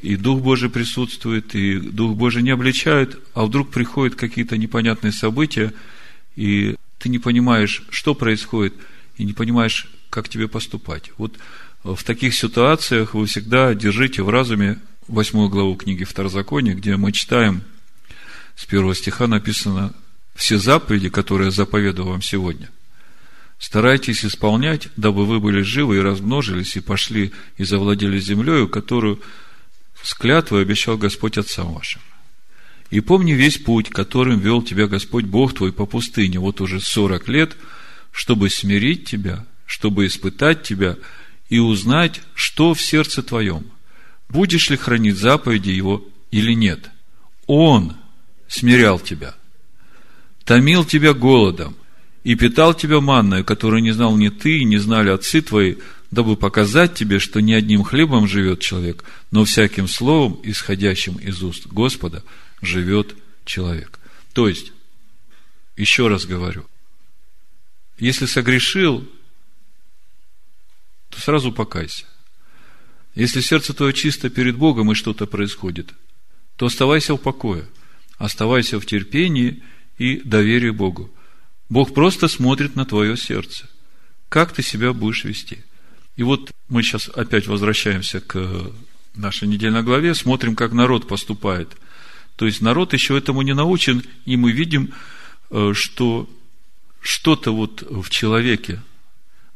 и 0.02 0.15
Дух 0.15 0.41
Божий 0.41 0.69
присутствует, 0.69 1.56
и 1.56 1.80
Дух 1.80 2.15
Божий 2.15 2.43
не 2.43 2.52
обличает, 2.52 3.19
а 3.34 3.45
вдруг 3.45 3.71
приходят 3.71 4.15
какие-то 4.15 4.58
непонятные 4.58 5.12
события, 5.12 5.73
и 6.36 6.76
ты 7.00 7.10
не 7.10 7.19
понимаешь, 7.19 7.84
что 7.89 8.13
происходит, 8.15 8.73
и 9.17 9.23
не 9.23 9.34
понимаешь, 9.34 9.88
как 10.10 10.30
тебе 10.30 10.47
поступать. 10.47 11.12
Вот 11.17 11.38
в 11.84 12.04
таких 12.04 12.36
ситуациях 12.36 13.13
вы 13.13 13.26
всегда 13.26 13.73
держите 13.73 14.21
в 14.23 14.30
разуме 14.30 14.80
восьмую 15.08 15.50
главу 15.50 15.76
книги 15.76 16.04
Второзакония, 16.04 16.76
где 16.76 16.95
мы 16.97 17.12
читаем 17.12 17.63
с 18.56 18.65
первого 18.65 18.95
стиха 18.95 19.28
написано 19.28 19.93
все 20.36 20.58
заповеди, 20.58 21.10
которые 21.10 21.47
я 21.47 21.52
заповедую 21.52 22.10
вам 22.10 22.21
сегодня. 22.21 22.69
Старайтесь 23.60 24.24
исполнять, 24.24 24.89
дабы 24.98 25.26
вы 25.26 25.39
были 25.39 25.62
живы 25.62 25.98
и 25.98 26.02
размножились, 26.02 26.76
и 26.76 26.80
пошли 26.80 27.32
и 27.58 27.63
завладели 27.63 28.20
землею, 28.20 28.67
которую 28.67 29.22
с 30.04 30.13
клятвой 30.13 30.62
обещал 30.62 30.98
Господь 30.98 31.38
отцам 31.38 31.74
вашим. 31.74 32.02
И 32.91 33.00
помни 33.02 33.34
весь 33.34 33.58
путь, 33.58 33.89
которым 33.89 34.39
вел 34.39 34.62
тебя 34.62 34.88
Господь 34.88 35.26
Бог 35.26 35.54
твой 35.54 35.74
по 35.74 35.86
пустыне, 35.86 36.39
вот 36.39 36.62
уже 36.62 36.80
сорок 36.80 37.28
лет, 37.28 37.58
чтобы 38.12 38.50
смирить 38.50 39.06
тебя, 39.06 39.46
чтобы 39.65 40.06
испытать 40.06 40.63
тебя 40.63 40.96
и 41.50 41.60
узнать, 41.60 42.22
что 42.36 42.74
в 42.74 42.82
сердце 42.82 43.24
твоем. 43.24 43.65
Будешь 44.30 44.70
ли 44.70 44.78
хранить 44.78 45.17
заповеди 45.17 45.72
Его 45.72 46.06
или 46.32 46.54
нет? 46.54 46.89
Он 47.48 47.96
смирял 48.48 49.00
тебя, 49.00 49.36
томил 50.46 50.86
тебя 50.86 51.13
голодом 51.13 51.76
и 52.28 52.36
питал 52.36 52.74
тебя 52.74 53.00
манной, 53.00 53.46
которую 53.46 53.82
не 53.82 53.94
знал 53.94 54.18
ни 54.18 54.28
ты, 54.28 54.66
не 54.66 54.80
знали 54.80 55.12
отцы 55.12 55.42
твои, 55.42 55.76
дабы 56.12 56.36
показать 56.36 56.94
тебе, 56.94 57.20
что 57.20 57.40
не 57.40 57.54
одним 57.54 57.86
хлебом 57.86 58.28
живет 58.28 58.60
человек, 58.60 59.06
но 59.32 59.46
всяким 59.46 59.88
словом, 59.88 60.38
исходящим 60.44 61.16
из 61.16 61.42
уст 61.42 61.68
Господа, 61.68 62.26
живет 62.62 63.16
человек. 63.46 63.98
То 64.34 64.50
есть, 64.50 64.74
еще 65.78 66.10
раз 66.10 66.26
говорю, 66.26 66.66
если 67.98 68.26
согрешил, 68.26 69.10
то 71.10 71.22
сразу 71.22 71.54
покайся. 71.54 72.04
Если 73.16 73.40
сердце 73.40 73.74
твое 73.74 73.94
чисто 73.94 74.30
перед 74.30 74.58
Богом 74.58 74.92
и 74.92 74.96
что-то 74.96 75.28
происходит, 75.28 75.94
то 76.58 76.66
оставайся 76.66 77.13
в 77.13 77.20
покое, 77.20 77.70
оставайся 78.18 78.82
в 78.82 78.86
терпении 78.86 79.63
и 79.98 80.20
доверии 80.26 80.72
Богу. 80.72 81.10
Бог 81.70 81.94
просто 81.94 82.28
смотрит 82.28 82.76
на 82.76 82.86
твое 82.86 83.18
сердце. 83.18 83.68
Как 84.30 84.54
ты 84.54 84.64
себя 84.64 84.94
будешь 84.94 85.24
вести? 85.24 85.60
И 86.16 86.24
вот 86.24 86.52
мы 86.70 86.82
сейчас 86.84 87.10
опять 87.10 87.48
возвращаемся 87.48 88.20
к 88.20 88.72
нашей 89.16 89.48
недельной 89.48 89.84
главе, 89.84 90.16
смотрим, 90.16 90.56
как 90.56 90.74
народ 90.74 91.08
поступает. 91.08 91.76
То 92.36 92.46
есть 92.46 92.62
народ 92.62 92.94
еще 92.94 93.18
этому 93.18 93.42
не 93.42 93.54
научен, 93.54 94.04
и 94.26 94.38
мы 94.38 94.52
видим, 94.52 94.94
э, 95.50 95.74
что 95.74 96.30
что-то 97.02 97.54
вот 97.56 97.84
в 97.90 98.10
человеке, 98.10 98.82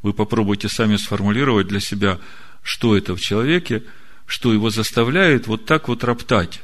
вы 0.02 0.12
попробуйте 0.12 0.68
сами 0.68 0.96
сформулировать 0.96 1.68
для 1.68 1.80
себя, 1.80 2.18
что 2.62 2.96
это 2.96 3.14
в 3.14 3.20
человеке, 3.20 3.84
что 4.26 4.52
его 4.52 4.70
заставляет 4.70 5.46
вот 5.46 5.64
так 5.64 5.88
вот 5.88 6.04
роптать. 6.04 6.62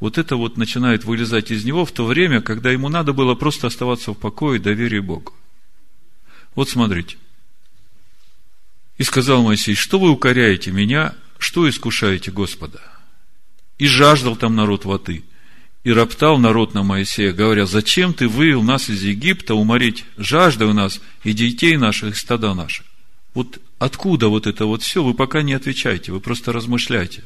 Вот 0.00 0.18
это 0.18 0.36
вот 0.36 0.56
начинает 0.56 1.04
вылезать 1.04 1.50
из 1.50 1.64
него 1.64 1.84
в 1.84 1.92
то 1.92 2.04
время, 2.04 2.40
когда 2.40 2.72
ему 2.72 2.88
надо 2.88 3.12
было 3.12 3.34
просто 3.34 3.68
оставаться 3.68 4.12
в 4.12 4.18
покое 4.18 4.58
и 4.58 4.62
доверии 4.62 5.00
Богу. 5.00 5.34
Вот 6.54 6.68
смотрите– 6.68 7.16
и 9.00 9.02
сказал 9.02 9.42
Моисей, 9.42 9.74
что 9.74 9.98
вы 9.98 10.10
укоряете 10.10 10.72
меня, 10.72 11.14
что 11.38 11.66
искушаете 11.66 12.30
Господа? 12.30 12.82
И 13.78 13.86
жаждал 13.86 14.36
там 14.36 14.54
народ 14.54 14.84
воды. 14.84 15.24
И 15.84 15.90
роптал 15.90 16.36
народ 16.36 16.74
на 16.74 16.82
Моисея, 16.82 17.32
говоря, 17.32 17.64
зачем 17.64 18.12
ты 18.12 18.28
вывел 18.28 18.62
нас 18.62 18.90
из 18.90 19.02
Египта 19.02 19.54
уморить 19.54 20.04
жаждой 20.18 20.74
нас 20.74 21.00
и 21.24 21.32
детей 21.32 21.78
наших, 21.78 22.14
и 22.14 22.18
стада 22.18 22.52
наших? 22.52 22.84
Вот 23.32 23.58
откуда 23.78 24.28
вот 24.28 24.46
это 24.46 24.66
вот 24.66 24.82
все, 24.82 25.02
вы 25.02 25.14
пока 25.14 25.40
не 25.40 25.54
отвечаете, 25.54 26.12
вы 26.12 26.20
просто 26.20 26.52
размышляйте. 26.52 27.24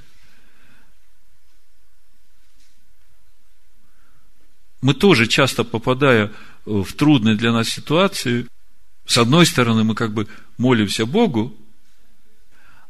Мы 4.85 4.93
тоже 4.93 5.27
часто 5.27 5.65
попадая 5.65 6.31
в 6.67 6.93
трудные 6.93 7.37
для 7.37 7.53
нас 7.53 7.71
ситуации, 7.71 8.47
с 9.07 9.17
одной 9.17 9.47
стороны, 9.47 9.83
мы 9.83 9.95
как 9.95 10.13
бы 10.13 10.29
молимся 10.59 11.07
Богу, 11.07 11.57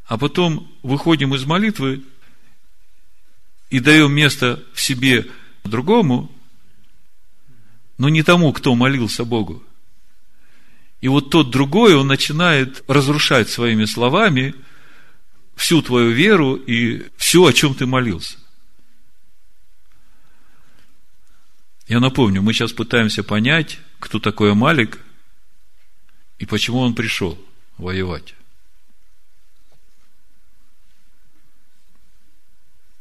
а 0.04 0.18
потом 0.18 0.68
выходим 0.82 1.36
из 1.36 1.44
молитвы 1.44 2.02
и 3.70 3.78
даем 3.78 4.12
место 4.12 4.60
в 4.72 4.80
себе 4.80 5.28
другому, 5.62 6.32
но 7.96 8.08
не 8.08 8.24
тому, 8.24 8.52
кто 8.52 8.74
молился 8.74 9.24
Богу. 9.24 9.62
И 11.00 11.06
вот 11.06 11.30
тот 11.30 11.50
другой, 11.50 11.94
он 11.94 12.08
начинает 12.08 12.82
разрушать 12.88 13.48
своими 13.48 13.84
словами 13.84 14.56
всю 15.54 15.80
твою 15.80 16.10
веру 16.10 16.56
и 16.56 17.06
все, 17.16 17.44
о 17.46 17.52
чем 17.52 17.72
ты 17.72 17.86
молился. 17.86 18.36
Я 21.86 22.00
напомню, 22.00 22.40
мы 22.40 22.52
сейчас 22.52 22.72
пытаемся 22.72 23.22
понять, 23.22 23.78
кто 23.98 24.18
такой 24.18 24.52
Амалик 24.52 25.00
и 26.38 26.46
почему 26.46 26.78
он 26.78 26.94
пришел 26.94 27.38
воевать. 27.76 28.34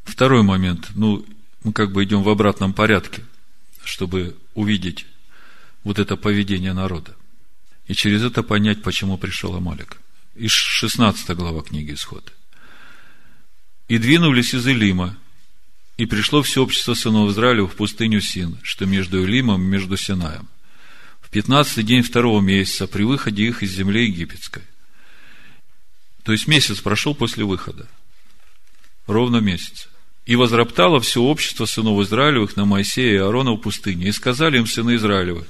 Второй 0.03 0.43
момент. 0.43 0.89
Ну, 0.95 1.25
мы 1.63 1.71
как 1.71 1.91
бы 1.91 2.03
идем 2.03 2.23
в 2.23 2.29
обратном 2.29 2.73
порядке, 2.73 3.23
чтобы 3.83 4.37
увидеть 4.53 5.05
вот 5.83 5.97
это 5.97 6.17
поведение 6.17 6.73
народа. 6.73 7.15
И 7.87 7.93
через 7.93 8.21
это 8.23 8.43
понять, 8.43 8.83
почему 8.83 9.17
пришел 9.17 9.55
Амалик. 9.55 9.97
Из 10.35 10.51
16 10.51 11.29
глава 11.35 11.61
книги 11.61 11.93
Исход. 11.93 12.33
«И 13.87 13.97
двинулись 13.97 14.53
из 14.53 14.65
Илима, 14.67 15.17
и 15.97 16.05
пришло 16.05 16.41
все 16.41 16.63
общество 16.63 16.93
сынов 16.93 17.31
Израиля 17.31 17.63
в 17.65 17.75
пустыню 17.75 18.21
Син, 18.21 18.57
что 18.63 18.85
между 18.85 19.23
Илимом 19.23 19.61
и 19.61 19.67
между 19.67 19.97
Синаем, 19.97 20.47
в 21.21 21.29
пятнадцатый 21.29 21.83
день 21.83 22.01
второго 22.01 22.41
месяца, 22.41 22.87
при 22.87 23.03
выходе 23.03 23.43
их 23.47 23.63
из 23.63 23.71
земли 23.71 24.05
египетской». 24.05 24.63
То 26.23 26.31
есть 26.31 26.47
месяц 26.47 26.79
прошел 26.79 27.13
после 27.13 27.43
выхода. 27.43 27.87
Ровно 29.07 29.37
месяц. 29.37 29.89
И 30.25 30.35
возроптало 30.37 31.01
все 31.01 31.21
общество 31.21 31.65
сынов 31.65 32.01
Израилевых 32.01 32.55
на 32.55 32.65
Моисея 32.65 33.13
и 33.13 33.17
Аарона 33.17 33.51
в 33.51 33.57
пустыне. 33.57 34.07
И 34.07 34.11
сказали 34.13 34.57
им 34.57 34.65
сыны 34.65 34.95
Израилевы, 34.95 35.45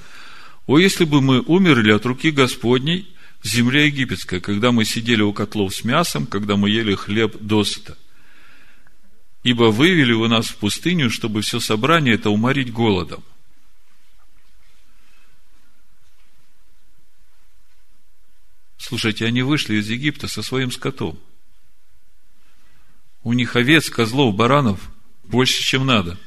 о, 0.66 0.78
если 0.78 1.04
бы 1.04 1.20
мы 1.20 1.40
умерли 1.42 1.92
от 1.92 2.04
руки 2.06 2.30
Господней 2.30 3.14
в 3.40 3.46
земле 3.46 3.86
египетской, 3.86 4.40
когда 4.40 4.72
мы 4.72 4.84
сидели 4.84 5.22
у 5.22 5.32
котлов 5.32 5.74
с 5.74 5.84
мясом, 5.84 6.26
когда 6.26 6.56
мы 6.56 6.70
ели 6.70 6.94
хлеб 6.94 7.36
досыта. 7.38 7.96
Ибо 9.44 9.64
вывели 9.64 10.14
вы 10.14 10.28
нас 10.28 10.46
в 10.48 10.56
пустыню, 10.56 11.10
чтобы 11.10 11.42
все 11.42 11.60
собрание 11.60 12.14
это 12.14 12.30
уморить 12.30 12.72
голодом. 12.72 13.22
Слушайте, 18.78 19.26
они 19.26 19.42
вышли 19.42 19.76
из 19.76 19.88
Египта 19.88 20.28
со 20.28 20.42
своим 20.42 20.70
скотом. 20.70 21.18
У 23.22 23.34
них 23.34 23.54
овец, 23.54 23.90
козлов, 23.90 24.34
баранов 24.34 24.90
больше, 25.24 25.62
чем 25.62 25.84
надо. 25.84 26.18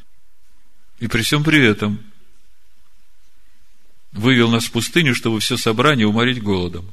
И 0.99 1.07
при 1.07 1.23
всем 1.23 1.43
при 1.43 1.63
этом 1.63 2.03
вывел 4.11 4.51
нас 4.51 4.65
в 4.65 4.71
пустыню, 4.71 5.15
чтобы 5.15 5.39
все 5.39 5.57
собрание 5.57 6.05
уморить 6.05 6.41
голодом. 6.41 6.91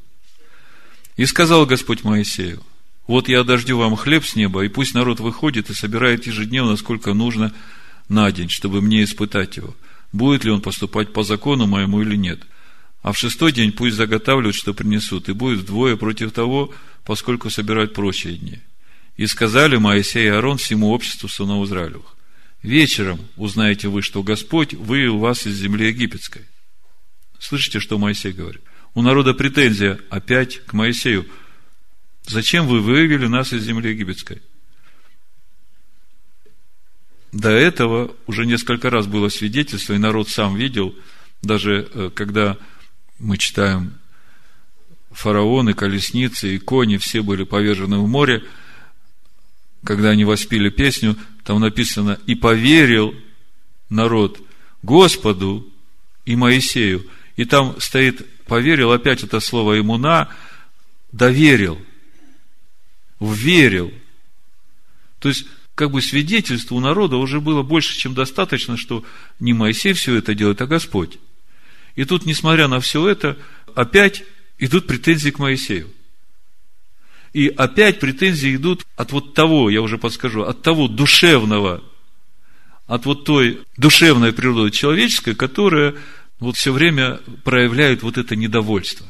И 1.16 1.26
сказал 1.26 1.66
Господь 1.66 2.02
Моисею, 2.02 2.62
вот 3.06 3.28
я 3.28 3.44
дождю 3.44 3.78
вам 3.78 3.96
хлеб 3.96 4.24
с 4.24 4.36
неба, 4.36 4.64
и 4.64 4.68
пусть 4.68 4.94
народ 4.94 5.20
выходит 5.20 5.70
и 5.70 5.74
собирает 5.74 6.26
ежедневно, 6.26 6.76
сколько 6.76 7.14
нужно 7.14 7.52
на 8.08 8.30
день, 8.32 8.48
чтобы 8.48 8.80
мне 8.80 9.04
испытать 9.04 9.56
его, 9.56 9.74
будет 10.12 10.44
ли 10.44 10.50
он 10.50 10.60
поступать 10.60 11.12
по 11.12 11.22
закону 11.22 11.66
моему 11.66 12.02
или 12.02 12.16
нет– 12.16 12.40
а 13.04 13.12
в 13.12 13.18
шестой 13.18 13.52
день 13.52 13.70
пусть 13.70 13.96
заготавливают, 13.96 14.56
что 14.56 14.72
принесут, 14.72 15.28
и 15.28 15.34
будет 15.34 15.60
вдвое 15.60 15.94
против 15.96 16.32
того, 16.32 16.72
поскольку 17.04 17.50
собирают 17.50 17.92
прочие 17.92 18.38
дни. 18.38 18.60
И 19.18 19.26
сказали 19.26 19.76
Моисей 19.76 20.24
и 20.24 20.28
Аарон 20.28 20.56
всему 20.56 20.88
обществу 20.88 21.28
сынов 21.28 21.66
Израилевых. 21.66 22.16
Вечером 22.62 23.20
узнаете 23.36 23.88
вы, 23.88 24.00
что 24.00 24.22
Господь 24.22 24.72
вывел 24.72 25.18
вас 25.18 25.46
из 25.46 25.54
земли 25.54 25.88
египетской. 25.88 26.46
Слышите, 27.38 27.78
что 27.78 27.98
Моисей 27.98 28.32
говорит? 28.32 28.62
У 28.94 29.02
народа 29.02 29.34
претензия 29.34 30.00
опять 30.08 30.64
к 30.64 30.72
Моисею. 30.72 31.26
Зачем 32.26 32.66
вы 32.66 32.80
вывели 32.80 33.26
нас 33.26 33.52
из 33.52 33.64
земли 33.64 33.90
египетской? 33.90 34.40
До 37.32 37.50
этого 37.50 38.14
уже 38.26 38.46
несколько 38.46 38.90
раз 38.90 39.06
было 39.06 39.28
свидетельство, 39.28 39.92
и 39.92 39.98
народ 39.98 40.28
сам 40.28 40.56
видел, 40.56 40.94
даже 41.42 41.88
э, 41.92 42.10
когда 42.14 42.56
мы 43.18 43.38
читаем, 43.38 43.98
фараоны, 45.10 45.74
колесницы 45.74 46.54
и 46.54 46.58
кони 46.58 46.96
все 46.96 47.22
были 47.22 47.44
повержены 47.44 47.98
в 47.98 48.08
море. 48.08 48.44
Когда 49.84 50.10
они 50.10 50.24
воспели 50.24 50.70
песню, 50.70 51.16
там 51.44 51.60
написано, 51.60 52.18
и 52.26 52.34
поверил 52.34 53.14
народ 53.90 54.40
Господу 54.82 55.68
и 56.24 56.36
Моисею. 56.36 57.06
И 57.36 57.44
там 57.44 57.80
стоит, 57.80 58.26
поверил, 58.44 58.92
опять 58.92 59.22
это 59.22 59.40
слово 59.40 59.78
имуна, 59.78 60.28
доверил, 61.12 61.80
верил. 63.32 63.92
То 65.18 65.28
есть, 65.28 65.46
как 65.74 65.90
бы 65.90 66.02
свидетельство 66.02 66.74
у 66.74 66.80
народа 66.80 67.16
уже 67.16 67.40
было 67.40 67.62
больше, 67.62 67.96
чем 67.96 68.14
достаточно, 68.14 68.76
что 68.76 69.04
не 69.40 69.52
Моисей 69.52 69.92
все 69.92 70.16
это 70.16 70.34
делает, 70.34 70.60
а 70.60 70.66
Господь. 70.66 71.18
И 71.96 72.04
тут, 72.04 72.26
несмотря 72.26 72.68
на 72.68 72.80
все 72.80 73.06
это, 73.08 73.36
опять 73.74 74.24
идут 74.58 74.86
претензии 74.86 75.30
к 75.30 75.38
Моисею. 75.38 75.90
И 77.32 77.48
опять 77.48 77.98
претензии 77.98 78.54
идут 78.54 78.86
от 78.96 79.10
вот 79.12 79.34
того, 79.34 79.68
я 79.68 79.82
уже 79.82 79.98
подскажу, 79.98 80.42
от 80.42 80.62
того 80.62 80.86
душевного, 80.86 81.82
от 82.86 83.06
вот 83.06 83.24
той 83.24 83.62
душевной 83.76 84.32
природы 84.32 84.70
человеческой, 84.70 85.34
которая 85.34 85.96
вот 86.38 86.56
все 86.56 86.72
время 86.72 87.20
проявляет 87.42 88.02
вот 88.02 88.18
это 88.18 88.36
недовольство. 88.36 89.06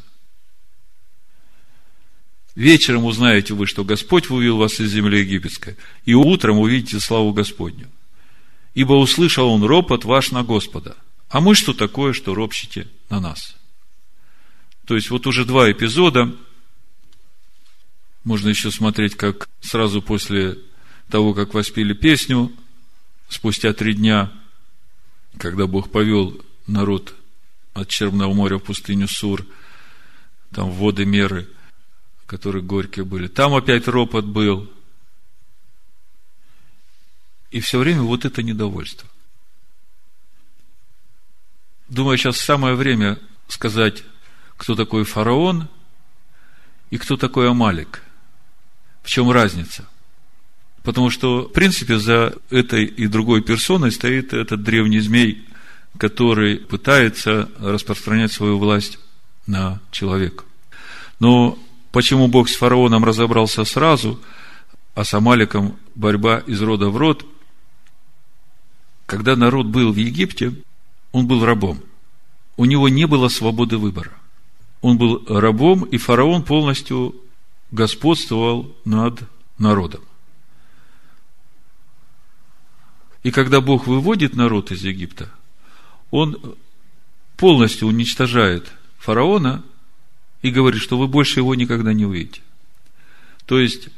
Вечером 2.55 3.05
узнаете 3.05 3.55
вы, 3.55 3.67
что 3.67 3.85
Господь 3.85 4.31
вывел 4.31 4.59
вас 4.59 4.79
из 4.81 4.93
земли 4.93 5.21
египетской, 5.21 5.77
и 6.05 6.15
утром 6.15 6.59
увидите 6.59 7.01
славу 7.01 7.33
Господню. 7.33 7.91
Ибо 8.75 8.93
услышал 8.95 9.49
он 9.49 9.65
ропот 9.65 10.05
ваш 10.05 10.31
на 10.31 10.43
Господа– 10.43 10.97
а 11.35 11.41
мы 11.41 11.57
что 11.57 11.73
такое, 11.75 12.13
что 12.13 12.33
ропщите 12.33 12.87
на 13.11 13.19
нас? 13.19 13.57
То 14.87 14.95
есть, 14.95 15.11
вот 15.11 15.27
уже 15.27 15.45
два 15.45 15.69
эпизода. 15.69 16.33
Можно 18.23 18.51
еще 18.51 18.71
смотреть, 18.71 19.17
как 19.17 19.49
сразу 19.61 20.01
после 20.01 20.59
того, 21.09 21.35
как 21.35 21.53
воспели 21.53 21.93
песню, 21.93 22.53
спустя 23.29 23.73
три 23.73 23.95
дня, 23.95 24.33
когда 25.37 25.67
Бог 25.67 25.91
повел 25.91 26.41
народ 26.69 27.17
от 27.73 27.89
Черного 27.89 28.33
моря 28.33 28.59
в 28.59 28.63
пустыню 28.63 29.09
Сур, 29.09 29.45
там 30.53 30.71
воды 30.71 31.05
меры, 31.05 31.49
которые 32.35 32.65
горькие 32.65 33.05
были. 33.05 33.29
Там 33.29 33.55
опять 33.55 33.87
ропот 33.87 34.25
был. 34.25 34.69
И 37.53 37.61
все 37.61 37.79
время 37.79 38.03
вот 38.03 38.25
это 38.25 38.43
недовольство. 38.43 39.09
Думаю, 41.89 42.19
сейчас 42.19 42.39
самое 42.39 42.75
время 42.75 43.21
сказать, 43.47 44.03
кто 44.57 44.75
такой 44.75 45.05
фараон 45.05 45.69
и 46.91 46.99
кто 46.99 47.17
такой 47.17 47.49
Амалик. 47.49 48.03
В 49.05 49.09
чем 49.09 49.31
разница? 49.31 49.89
Потому 50.83 51.11
что, 51.11 51.43
в 51.43 51.53
принципе, 51.53 52.01
за 52.01 52.35
этой 52.51 52.85
и 52.85 53.07
другой 53.07 53.43
персоной 53.43 53.93
стоит 53.93 54.33
этот 54.33 54.65
древний 54.65 54.99
змей, 54.99 55.47
который 55.99 56.57
пытается 56.57 57.49
распространять 57.61 58.33
свою 58.33 58.59
власть 58.59 58.99
на 59.47 59.81
человека. 59.93 60.43
Но 61.21 61.57
почему 61.95 62.27
Бог 62.27 62.49
с 62.49 62.57
фараоном 62.57 63.05
разобрался 63.05 63.65
сразу, 63.65 64.21
а 64.97 65.05
с 65.05 65.15
Амаликом 65.15 65.77
борьба 65.95 66.39
из 66.39 66.61
рода 66.61 66.91
в 66.91 66.97
род, 66.97 67.25
когда 69.07 69.37
народ 69.37 69.67
был 69.67 69.93
в 69.93 69.97
Египте, 69.97 70.55
он 71.13 71.29
был 71.29 71.45
рабом. 71.45 71.81
У 72.57 72.65
него 72.65 72.89
не 72.89 73.07
было 73.07 73.29
свободы 73.29 73.79
выбора. 73.79 74.11
Он 74.81 74.99
был 74.99 75.25
рабом, 75.29 75.85
и 75.85 75.97
фараон 75.97 76.43
полностью 76.43 77.15
господствовал 77.71 78.75
над 78.85 79.21
народом. 79.57 80.03
И 83.23 83.31
когда 83.31 83.61
Бог 83.61 83.87
выводит 83.87 84.35
народ 84.35 84.73
из 84.73 84.83
Египта, 84.83 85.31
он 86.11 86.57
полностью 87.37 87.87
уничтожает 87.87 88.73
фараона 88.99 89.63
и 90.45 90.51
говорит, 90.51 90.83
что 90.83 90.99
вы 90.99 91.09
больше 91.09 91.41
его 91.41 91.55
никогда 91.55 91.95
не 91.95 92.05
увидите. 92.05 92.43
То 93.47 93.59
есть, 93.59 93.89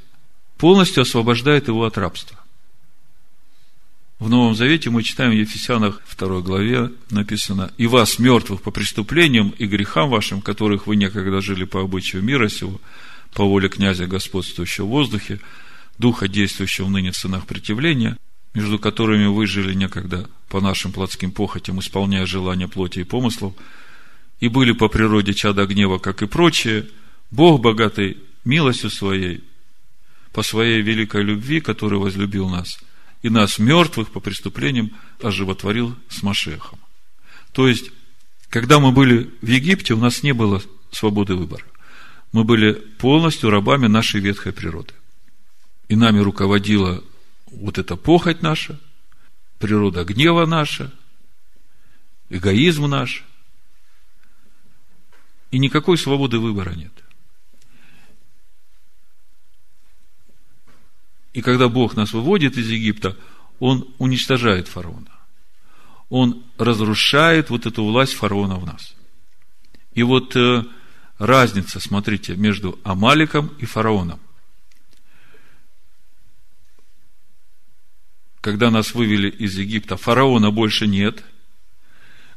полностью 0.58 1.02
освобождает 1.02 1.66
его 1.66 1.84
от 1.84 1.98
рабства. 1.98 2.38
В 4.20 4.28
Новом 4.28 4.54
Завете 4.54 4.90
мы 4.90 5.02
читаем 5.02 5.32
в 5.32 5.34
Ефесянах 5.34 6.00
2 6.16 6.40
главе 6.42 6.92
написано 7.10 7.72
«И 7.78 7.88
вас, 7.88 8.20
мертвых 8.20 8.62
по 8.62 8.70
преступлениям 8.70 9.50
и 9.58 9.66
грехам 9.66 10.08
вашим, 10.08 10.40
которых 10.40 10.86
вы 10.86 10.94
некогда 10.94 11.40
жили 11.40 11.64
по 11.64 11.80
обычаю 11.80 12.22
мира 12.22 12.48
сего, 12.48 12.80
по 13.34 13.44
воле 13.44 13.68
князя, 13.68 14.06
господствующего 14.06 14.86
в 14.86 14.90
воздухе, 14.90 15.40
духа, 15.98 16.28
действующего 16.28 16.88
ныне 16.88 17.10
в 17.10 17.16
сынах 17.16 17.44
противления, 17.46 18.16
между 18.54 18.78
которыми 18.78 19.26
вы 19.26 19.48
жили 19.48 19.74
некогда 19.74 20.30
по 20.48 20.60
нашим 20.60 20.92
плотским 20.92 21.32
похотям, 21.32 21.80
исполняя 21.80 22.24
желания 22.24 22.68
плоти 22.68 23.00
и 23.00 23.04
помыслов, 23.04 23.52
и 24.40 24.48
были 24.48 24.72
по 24.72 24.88
природе 24.88 25.34
чада 25.34 25.66
гнева, 25.66 25.98
как 25.98 26.22
и 26.22 26.26
прочие, 26.26 26.86
Бог, 27.30 27.60
богатый 27.60 28.18
милостью 28.44 28.90
своей, 28.90 29.42
по 30.32 30.42
своей 30.42 30.82
великой 30.82 31.22
любви, 31.22 31.60
который 31.60 31.98
возлюбил 31.98 32.48
нас– 32.48 32.78
и 33.26 33.28
нас, 33.28 33.58
мертвых 33.58 34.12
по 34.12 34.20
преступлениям, 34.20 34.92
оживотворил 35.20 35.96
с 36.08 36.22
Машехом. 36.22 36.78
То 37.50 37.66
есть, 37.66 37.90
когда 38.50 38.78
мы 38.78 38.92
были 38.92 39.30
в 39.40 39.48
Египте, 39.48 39.94
у 39.94 39.98
нас 39.98 40.22
не 40.22 40.32
было 40.32 40.62
свободы 40.92 41.34
выбора. 41.34 41.64
Мы 42.30 42.44
были 42.44 42.72
полностью 42.72 43.50
рабами 43.50 43.88
нашей 43.88 44.20
ветхой 44.20 44.52
природы. 44.52 44.94
И 45.88 45.96
нами 45.96 46.20
руководила 46.20 47.02
вот 47.50 47.78
эта 47.78 47.96
похоть 47.96 48.42
наша, 48.42 48.78
природа 49.58 50.04
гнева 50.04 50.46
наша, 50.46 50.92
эгоизм 52.28 52.86
наш. 52.86 53.24
И 55.50 55.58
никакой 55.58 55.96
свободы 55.98 56.38
выбора 56.38 56.74
нет. 56.74 56.92
И 61.32 61.42
когда 61.42 61.68
Бог 61.68 61.96
нас 61.96 62.12
выводит 62.12 62.56
из 62.56 62.70
Египта, 62.70 63.16
Он 63.58 63.86
уничтожает 63.98 64.68
фараона. 64.68 65.10
Он 66.08 66.42
разрушает 66.56 67.50
вот 67.50 67.66
эту 67.66 67.84
власть 67.84 68.14
фараона 68.14 68.56
в 68.56 68.64
нас. 68.64 68.94
И 69.92 70.02
вот 70.02 70.36
э, 70.36 70.64
разница, 71.18 71.80
смотрите, 71.80 72.36
между 72.36 72.78
Амаликом 72.84 73.48
и 73.58 73.66
фараоном. 73.66 74.20
Когда 78.40 78.70
нас 78.70 78.94
вывели 78.94 79.28
из 79.28 79.58
Египта, 79.58 79.96
фараона 79.96 80.50
больше 80.50 80.86
нет. 80.86 81.24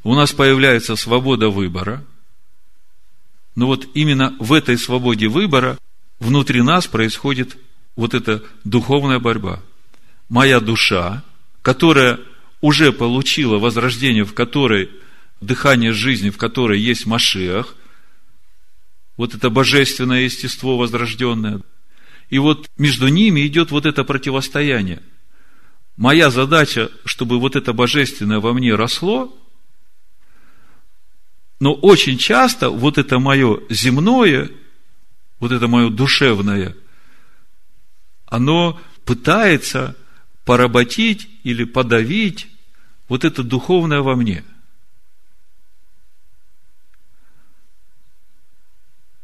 У 0.04 0.16
нас 0.16 0.34
появляется 0.34 0.96
свобода 0.96 1.50
выбора. 1.50 2.04
Но 3.56 3.68
вот 3.68 3.88
именно 3.94 4.36
в 4.40 4.54
этой 4.54 4.78
свободе 4.78 5.28
выбора 5.28 5.78
внутри 6.20 6.62
нас 6.62 6.88
происходит 6.88 7.58
вот 7.96 8.14
эта 8.14 8.44
духовная 8.64 9.20
борьба. 9.20 9.62
моя 10.30 10.60
душа, 10.60 11.24
которая 11.62 12.20
уже 12.62 12.92
получила 12.92 13.58
возрождение, 13.58 14.24
в 14.24 14.34
которой 14.34 14.92
дыхание 15.42 15.92
жизни, 15.92 16.30
в 16.30 16.38
которой 16.38 16.80
есть 16.80 17.06
Машиах, 17.06 17.76
вот 19.18 19.34
это 19.34 19.50
божественное 19.50 20.22
естество 20.22 20.78
возрожденное. 20.78 21.62
И 22.30 22.38
вот 22.38 22.70
между 22.78 23.08
ними 23.08 23.46
идет 23.48 23.72
вот 23.72 23.86
это 23.86 24.04
противостояние. 24.04 25.02
Моя 25.98 26.30
задача, 26.30 26.90
чтобы 27.04 27.40
вот 27.40 27.56
это 27.56 27.74
божественное 27.74 28.40
во 28.40 28.54
мне 28.54 28.76
росло, 28.76 29.36
но 31.60 31.74
очень 31.74 32.18
часто 32.18 32.70
вот 32.70 32.98
это 32.98 33.20
мое 33.20 33.60
земное, 33.70 34.50
вот 35.40 35.52
это 35.52 35.68
мое 35.68 35.90
душевное, 35.90 36.76
оно 38.26 38.80
пытается 39.06 39.96
поработить 40.46 41.30
или 41.44 41.64
подавить 41.64 42.48
вот 43.08 43.26
это 43.26 43.44
духовное 43.44 44.02
во 44.02 44.16
мне. 44.16 44.44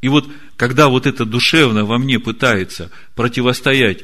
И 0.01 0.07
вот, 0.07 0.29
когда 0.55 0.87
вот 0.89 1.07
это 1.07 1.25
душевное 1.25 1.83
во 1.83 1.97
мне 1.97 2.19
пытается 2.19 2.91
противостоять 3.15 4.03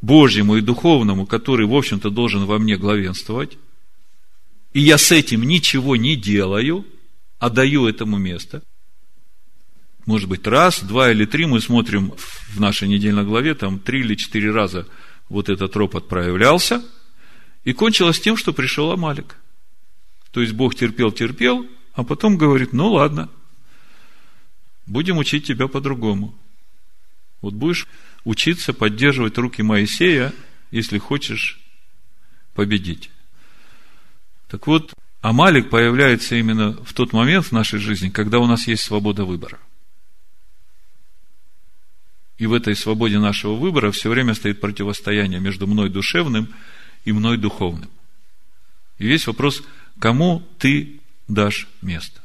Божьему 0.00 0.56
и 0.56 0.62
духовному, 0.62 1.26
который, 1.26 1.66
в 1.66 1.74
общем-то, 1.74 2.10
должен 2.10 2.46
во 2.46 2.58
мне 2.58 2.76
главенствовать, 2.76 3.58
и 4.72 4.80
я 4.80 4.96
с 4.96 5.12
этим 5.12 5.42
ничего 5.42 5.96
не 5.96 6.16
делаю, 6.16 6.86
а 7.42 7.50
даю 7.50 7.88
этому 7.88 8.18
место, 8.18 8.62
может 10.06 10.28
быть, 10.28 10.46
раз, 10.46 10.80
два 10.80 11.10
или 11.10 11.24
три 11.24 11.44
мы 11.44 11.60
смотрим 11.60 12.12
в 12.16 12.60
нашей 12.60 12.86
недельной 12.86 13.24
главе, 13.24 13.56
там 13.56 13.80
три 13.80 13.98
или 13.98 14.14
четыре 14.14 14.52
раза 14.52 14.86
вот 15.28 15.48
этот 15.48 15.74
ропот 15.74 16.08
проявлялся, 16.08 16.84
и 17.64 17.72
кончилось 17.72 18.20
тем, 18.20 18.36
что 18.36 18.52
пришел 18.52 18.92
Амалик. 18.92 19.34
То 20.30 20.40
есть 20.40 20.52
Бог 20.52 20.76
терпел-терпел, 20.76 21.66
а 21.94 22.04
потом 22.04 22.38
говорит, 22.38 22.72
ну 22.72 22.92
ладно, 22.92 23.28
будем 24.86 25.18
учить 25.18 25.44
тебя 25.44 25.66
по-другому. 25.66 26.38
Вот 27.40 27.54
будешь 27.54 27.88
учиться 28.22 28.72
поддерживать 28.72 29.36
руки 29.36 29.64
Моисея, 29.64 30.32
если 30.70 30.98
хочешь 30.98 31.60
победить. 32.54 33.10
Так 34.46 34.68
вот, 34.68 34.94
Амалик 35.22 35.70
появляется 35.70 36.34
именно 36.34 36.72
в 36.84 36.92
тот 36.94 37.12
момент 37.12 37.46
в 37.46 37.52
нашей 37.52 37.78
жизни, 37.78 38.10
когда 38.10 38.40
у 38.40 38.46
нас 38.46 38.66
есть 38.66 38.82
свобода 38.82 39.24
выбора. 39.24 39.60
И 42.38 42.46
в 42.46 42.52
этой 42.52 42.74
свободе 42.74 43.20
нашего 43.20 43.54
выбора 43.54 43.92
все 43.92 44.10
время 44.10 44.34
стоит 44.34 44.60
противостояние 44.60 45.38
между 45.38 45.68
мной 45.68 45.90
душевным 45.90 46.52
и 47.04 47.12
мной 47.12 47.38
духовным. 47.38 47.88
И 48.98 49.06
весь 49.06 49.28
вопрос, 49.28 49.62
кому 50.00 50.42
ты 50.58 51.00
дашь 51.28 51.68
место. 51.82 52.20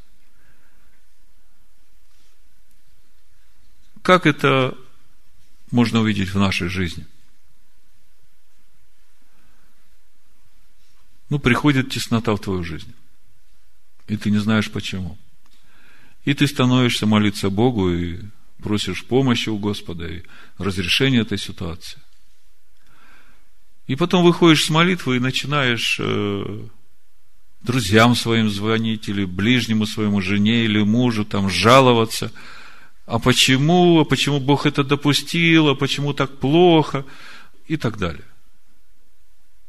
Как 4.01 4.25
это 4.25 4.75
можно 5.69 5.99
увидеть 6.01 6.29
в 6.29 6.39
нашей 6.39 6.67
жизни? 6.67 7.05
Ну, 11.29 11.39
приходит 11.39 11.89
теснота 11.89 12.35
в 12.35 12.39
твою 12.39 12.63
жизнь. 12.63 12.93
И 14.07 14.15
ты 14.15 14.31
не 14.31 14.37
знаешь 14.37 14.71
почему. 14.71 15.17
И 16.23 16.33
ты 16.33 16.47
становишься 16.47 17.05
молиться 17.05 17.49
Богу 17.49 17.91
и 17.91 18.19
просишь 18.61 19.05
помощи 19.05 19.49
у 19.49 19.57
Господа 19.57 20.07
и 20.07 20.23
разрешения 20.57 21.19
этой 21.19 21.37
ситуации. 21.37 21.99
И 23.87 23.95
потом 23.95 24.23
выходишь 24.23 24.65
с 24.65 24.69
молитвы 24.69 25.17
и 25.17 25.21
начинаешь 25.21 25.97
э, 25.99 26.67
друзьям 27.61 28.15
своим 28.15 28.49
звонить, 28.49 29.07
или 29.07 29.25
ближнему 29.25 29.85
своему 29.85 30.21
жене, 30.21 30.65
или 30.65 30.81
мужу, 30.81 31.23
там, 31.23 31.49
жаловаться. 31.49 32.31
А 33.05 33.19
почему, 33.19 34.01
а 34.01 34.05
почему 34.05 34.39
Бог 34.39 34.65
это 34.65 34.83
допустил, 34.83 35.69
а 35.69 35.75
почему 35.75 36.13
так 36.13 36.37
плохо, 36.39 37.05
и 37.67 37.77
так 37.77 37.97
далее. 37.97 38.25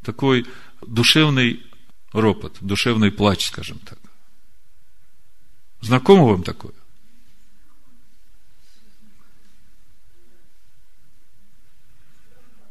Такой 0.05 0.47
душевный 0.87 1.65
ропот, 2.13 2.57
душевный 2.61 3.11
плач, 3.11 3.47
скажем 3.47 3.79
так. 3.81 3.99
Знакомо 5.81 6.25
вам 6.25 6.43
такое? 6.43 6.75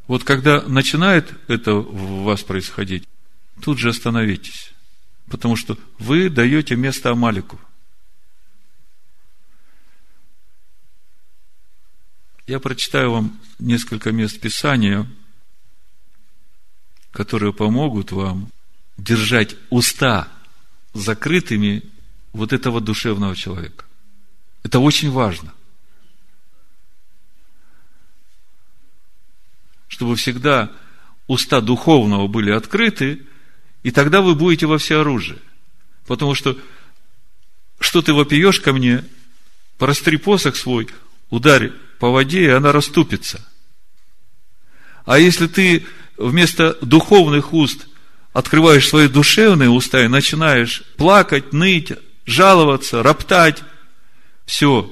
Вот 0.08 0.24
когда 0.24 0.62
начинает 0.62 1.34
это 1.50 1.74
в 1.74 2.24
вас 2.24 2.44
происходить, 2.44 3.08
тут 3.62 3.78
же 3.78 3.90
остановитесь. 3.90 4.72
Потому 5.30 5.58
что 5.58 5.78
вы 6.00 6.30
даете 6.30 6.76
место 6.76 7.12
Амалику. 7.12 7.60
Я 12.46 12.62
прочитаю 12.62 13.12
вам 13.12 13.40
несколько 13.60 14.14
мест 14.14 14.40
Писания, 14.40 15.06
которые 17.18 17.52
помогут 17.52 18.12
вам 18.12 18.52
держать 18.96 19.56
уста 19.72 20.28
закрытыми 20.94 21.82
вот 22.32 22.54
этого 22.54 22.80
душевного 22.80 23.36
человека. 23.36 23.86
Это 24.62 24.78
очень 24.78 25.10
важно. 25.10 25.52
Чтобы 29.88 30.16
всегда 30.16 30.72
уста 31.26 31.60
духовного 31.60 32.28
были 32.28 32.52
открыты, 32.52 33.26
и 33.82 33.90
тогда 33.90 34.22
вы 34.22 34.36
будете 34.36 34.68
во 34.68 34.78
всеоружии. 34.78 35.40
Потому 36.06 36.36
что, 36.36 36.56
что 37.80 38.04
ты 38.04 38.14
вопиешь 38.14 38.60
ко 38.60 38.74
мне, 38.74 39.04
простри 39.80 40.18
посох 40.18 40.56
свой, 40.56 40.88
ударь 41.32 41.72
по 41.98 42.12
воде, 42.12 42.44
и 42.44 42.50
она 42.50 42.72
расступится. 42.72 43.44
А 45.04 45.18
если 45.18 45.48
ты 45.48 45.84
вместо 46.18 46.78
духовных 46.82 47.54
уст 47.54 47.88
открываешь 48.34 48.88
свои 48.88 49.08
душевные 49.08 49.70
уста 49.70 50.04
и 50.04 50.08
начинаешь 50.08 50.84
плакать, 50.98 51.54
ныть, 51.54 51.94
жаловаться, 52.26 53.02
роптать, 53.02 53.64
все, 54.46 54.92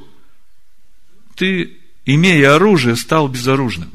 ты, 1.36 1.78
имея 2.06 2.56
оружие, 2.56 2.96
стал 2.96 3.28
безоружным. 3.28 3.92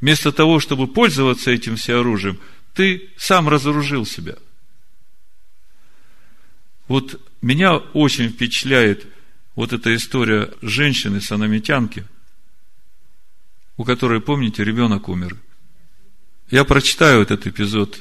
Вместо 0.00 0.30
того, 0.30 0.60
чтобы 0.60 0.86
пользоваться 0.86 1.50
этим 1.50 1.76
всеоружием, 1.76 2.38
ты 2.74 3.10
сам 3.16 3.48
разоружил 3.48 4.06
себя. 4.06 4.36
Вот 6.86 7.20
меня 7.42 7.76
очень 7.76 8.30
впечатляет 8.30 9.06
вот 9.54 9.72
эта 9.72 9.94
история 9.94 10.54
женщины, 10.62 11.20
санамитянки, 11.20 12.06
у 13.76 13.84
которой, 13.84 14.20
помните, 14.20 14.64
ребенок 14.64 15.08
умер. 15.08 15.36
Я 16.50 16.64
прочитаю 16.64 17.22
этот 17.22 17.46
эпизод. 17.46 18.00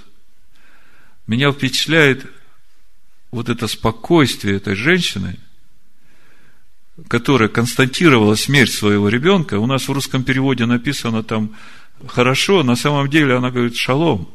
Меня 1.27 1.51
впечатляет 1.51 2.25
вот 3.31 3.49
это 3.49 3.67
спокойствие 3.67 4.55
этой 4.55 4.75
женщины, 4.75 5.37
которая 7.09 7.49
констатировала 7.49 8.35
смерть 8.35 8.71
своего 8.71 9.09
ребенка. 9.09 9.59
У 9.59 9.65
нас 9.65 9.87
в 9.87 9.91
русском 9.91 10.23
переводе 10.23 10.65
написано 10.65 11.23
там 11.23 11.55
хорошо, 12.07 12.63
на 12.63 12.77
самом 12.77 13.09
деле 13.09 13.35
она 13.35 13.51
говорит 13.51 13.75
шалом. 13.75 14.29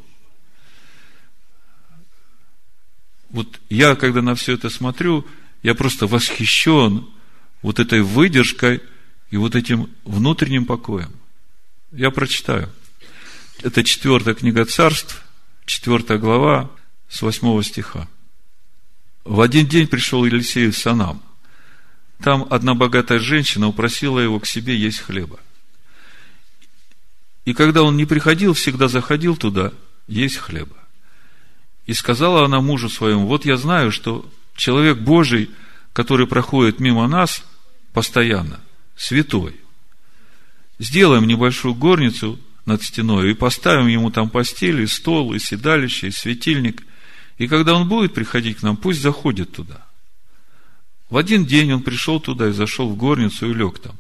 Вот 3.31 3.61
я, 3.71 3.95
когда 3.95 4.21
на 4.21 4.35
все 4.35 4.53
это 4.53 4.69
смотрю, 4.69 5.27
я 5.63 5.75
просто 5.75 6.07
восхищен 6.07 7.09
вот 7.63 7.81
этой 7.81 8.03
выдержкой 8.03 8.83
и 9.31 9.39
вот 9.39 9.55
этим 9.55 9.89
внутренним 10.05 10.67
покоем. 10.67 11.11
Я 11.93 12.11
прочитаю. 12.11 12.69
Это 13.63 13.85
четвертая 13.85 14.35
книга 14.35 14.65
царств, 14.65 15.23
четвертая 15.67 16.19
глава, 16.19 16.69
с 17.09 17.23
восьмого 17.23 17.63
стиха. 17.63 18.09
В 19.25 19.41
один 19.41 19.69
день 19.69 19.87
пришел 19.87 20.25
Елисей 20.25 20.69
в 20.69 20.77
Санам. 20.77 21.23
Там 22.21 22.45
одна 22.51 22.75
богатая 22.75 23.21
женщина 23.21 23.69
упросила 23.69 24.19
его 24.19 24.41
к 24.41 24.47
себе 24.47 24.77
есть 24.77 24.99
хлеба. 24.99 25.39
И 27.45 27.55
когда 27.55 27.85
он 27.85 27.97
не 27.97 28.05
приходил, 28.05 28.53
всегда 28.55 28.89
заходил 28.89 29.37
туда 29.37 29.73
есть 30.09 30.39
хлеба. 30.39 30.77
И 31.87 31.95
сказала 31.95 32.45
она 32.45 32.61
мужу 32.61 32.89
своему, 32.89 33.29
вот 33.29 33.45
я 33.45 33.57
знаю, 33.57 33.93
что 33.93 34.29
человек 34.57 34.99
Божий, 34.99 35.51
который 35.93 36.27
проходит 36.27 36.81
мимо 36.81 37.07
нас 37.07 37.45
постоянно, 37.93 38.59
святой. 38.97 39.55
Сделаем 40.81 41.29
небольшую 41.29 41.75
горницу 41.77 42.41
над 42.65 42.83
стеной 42.83 43.31
и 43.31 43.35
поставим 43.35 43.87
ему 43.89 44.11
там 44.11 44.31
постель, 44.31 44.81
и 44.81 44.87
стол, 44.87 45.35
и 45.35 45.39
седалище, 45.39 46.09
и 46.09 46.13
светильник. 46.13 46.83
И 47.39 47.49
когда 47.49 47.75
он 47.75 47.89
будет 47.89 48.15
приходить 48.15 48.59
к 48.59 48.63
нам, 48.63 48.77
пусть 48.77 49.01
заходит 49.01 49.53
туда. 49.53 49.85
В 51.11 51.17
один 51.17 51.45
день 51.45 51.73
он 51.73 51.83
пришел 51.83 52.21
туда 52.21 52.49
и 52.49 52.53
зашел 52.53 52.89
в 52.89 52.97
горницу 52.97 53.51
и 53.51 53.55
лег 53.55 53.79
там. 53.79 53.99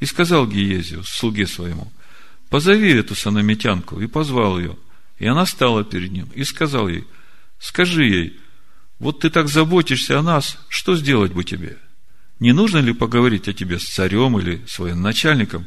И 0.00 0.06
сказал 0.06 0.46
Гиезию, 0.46 1.04
слуге 1.04 1.46
своему– 1.46 1.92
позови 2.52 2.92
эту 2.92 3.14
санамитянку, 3.14 3.98
и 3.98 4.06
позвал 4.06 4.58
ее. 4.58 4.76
И 5.18 5.26
она 5.26 5.46
стала 5.46 5.84
перед 5.84 6.12
ним 6.12 6.28
и 6.34 6.44
сказал 6.44 6.86
ей, 6.86 7.06
скажи 7.58 8.04
ей, 8.04 8.40
вот 8.98 9.20
ты 9.20 9.30
так 9.30 9.48
заботишься 9.48 10.18
о 10.18 10.22
нас, 10.22 10.58
что 10.68 10.94
сделать 10.94 11.32
бы 11.32 11.44
тебе? 11.44 11.78
Не 12.40 12.52
нужно 12.52 12.76
ли 12.76 12.92
поговорить 12.92 13.48
о 13.48 13.54
тебе 13.54 13.78
с 13.78 13.84
царем 13.84 14.38
или 14.38 14.62
своим 14.68 15.00
начальником? 15.00 15.64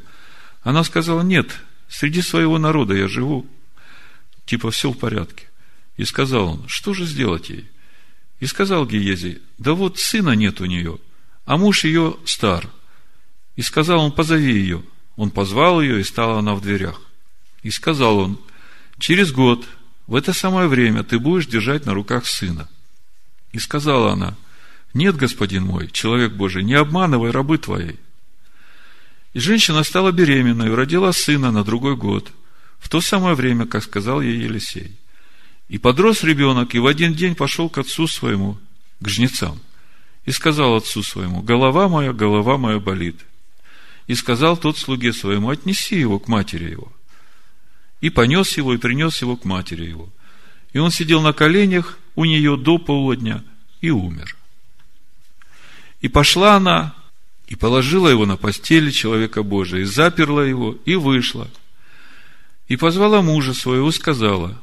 Она 0.61 0.83
сказала, 0.83 1.23
нет, 1.23 1.59
среди 1.89 2.21
своего 2.21 2.57
народа 2.57 2.93
я 2.93 3.07
живу. 3.07 3.45
Типа, 4.45 4.71
все 4.71 4.91
в 4.91 4.97
порядке. 4.97 5.47
И 5.97 6.05
сказал 6.05 6.47
он, 6.47 6.67
что 6.67 6.93
же 6.93 7.05
сделать 7.05 7.49
ей? 7.49 7.69
И 8.39 8.45
сказал 8.45 8.85
Гиезий, 8.85 9.39
да 9.57 9.73
вот 9.73 9.97
сына 9.97 10.31
нет 10.31 10.59
у 10.61 10.65
нее, 10.65 10.99
а 11.45 11.57
муж 11.57 11.85
ее 11.85 12.17
стар. 12.25 12.69
И 13.55 13.61
сказал 13.61 14.01
он, 14.01 14.11
позови 14.11 14.53
ее. 14.53 14.83
Он 15.15 15.31
позвал 15.31 15.81
ее, 15.81 16.01
и 16.01 16.03
стала 16.03 16.39
она 16.39 16.55
в 16.55 16.61
дверях. 16.61 17.01
И 17.63 17.71
сказал 17.71 18.17
он, 18.17 18.39
через 18.99 19.31
год, 19.31 19.65
в 20.07 20.15
это 20.15 20.33
самое 20.33 20.67
время, 20.67 21.03
ты 21.03 21.17
будешь 21.17 21.47
держать 21.47 21.85
на 21.85 21.93
руках 21.93 22.27
сына. 22.27 22.69
И 23.53 23.59
сказала 23.59 24.11
она, 24.11 24.35
нет, 24.93 25.15
господин 25.15 25.63
мой, 25.63 25.89
человек 25.89 26.33
Божий, 26.33 26.63
не 26.63 26.73
обманывай 26.73 27.31
рабы 27.31 27.57
твоей. 27.57 27.99
И 29.35 29.39
женщина 29.39 29.83
стала 29.83 30.13
беременной, 30.13 30.73
родила 30.73 31.11
сына 31.11 31.51
на 31.51 31.65
другой 31.65 31.97
год, 31.97 32.31
в 32.79 32.87
то 32.87 33.01
самое 33.01 33.35
время, 33.35 33.65
как 33.65 33.83
сказал 33.83 34.21
ей 34.21 34.37
Елисей. 34.37 34.95
И 35.67 35.77
подрос 35.77 36.23
ребенок, 36.23 36.73
и 36.73 36.79
в 36.79 36.87
один 36.87 37.13
день 37.13 37.35
пошел 37.35 37.69
к 37.69 37.77
отцу 37.77 38.07
своему, 38.07 38.57
к 39.01 39.09
жнецам, 39.09 39.59
и 40.23 40.31
сказал 40.31 40.75
отцу 40.75 41.03
своему, 41.03 41.41
голова 41.41 41.89
моя, 41.89 42.13
голова 42.13 42.57
моя 42.57 42.79
болит. 42.79 43.25
И 44.07 44.15
сказал 44.15 44.55
тот 44.55 44.77
слуге 44.77 45.11
своему, 45.11 45.49
отнеси 45.49 45.99
его 45.99 46.17
к 46.17 46.29
матери 46.29 46.71
его. 46.71 46.93
И 47.99 48.09
понес 48.09 48.55
его, 48.55 48.73
и 48.73 48.77
принес 48.77 49.21
его 49.21 49.35
к 49.35 49.43
матери 49.43 49.83
его. 49.83 50.07
И 50.71 50.77
он 50.77 50.91
сидел 50.91 51.21
на 51.21 51.33
коленях 51.33 51.99
у 52.15 52.23
нее 52.23 52.55
до 52.55 52.77
полудня 52.77 53.43
и 53.81 53.89
умер. 53.89 54.33
И 55.99 56.07
пошла 56.07 56.55
она, 56.55 56.95
и 57.47 57.55
положила 57.55 58.07
его 58.07 58.25
на 58.25 58.37
постели 58.37 58.91
человека 58.91 59.43
Божия, 59.43 59.81
и 59.81 59.85
заперла 59.85 60.45
его, 60.45 60.77
и 60.85 60.95
вышла. 60.95 61.49
И 62.67 62.75
позвала 62.75 63.21
мужа 63.21 63.53
своего, 63.53 63.91
сказала, 63.91 64.59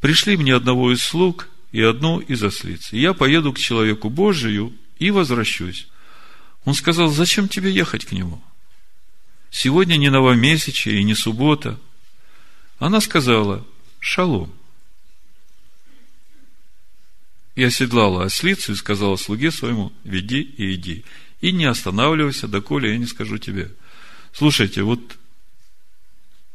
пришли 0.00 0.36
мне 0.36 0.54
одного 0.54 0.92
из 0.92 1.02
слуг 1.02 1.48
и 1.72 1.82
одну 1.82 2.20
из 2.20 2.42
ослиц. 2.42 2.92
И 2.92 3.00
я 3.00 3.14
поеду 3.14 3.52
к 3.52 3.58
человеку 3.58 4.10
Божию 4.10 4.72
и 4.98 5.10
возвращусь. 5.10 5.88
Он 6.64 6.74
сказал, 6.74 7.08
зачем 7.08 7.48
тебе 7.48 7.72
ехать 7.72 8.04
к 8.04 8.12
нему? 8.12 8.40
Сегодня 9.50 9.96
не 9.96 10.10
новомесячие 10.10 11.00
и 11.00 11.04
не 11.04 11.14
суббота. 11.14 11.80
Она 12.78 13.00
сказала, 13.00 13.66
шалом. 13.98 14.52
И 17.56 17.64
оседлала 17.64 18.24
ослицу 18.24 18.72
и 18.72 18.76
сказала 18.76 19.16
слуге 19.16 19.50
своему, 19.50 19.92
веди 20.04 20.42
и 20.42 20.74
иди 20.74 21.04
и 21.40 21.52
не 21.52 21.66
останавливайся, 21.66 22.48
доколе 22.48 22.92
я 22.92 22.98
не 22.98 23.06
скажу 23.06 23.38
тебе. 23.38 23.70
Слушайте, 24.32 24.82
вот 24.82 25.18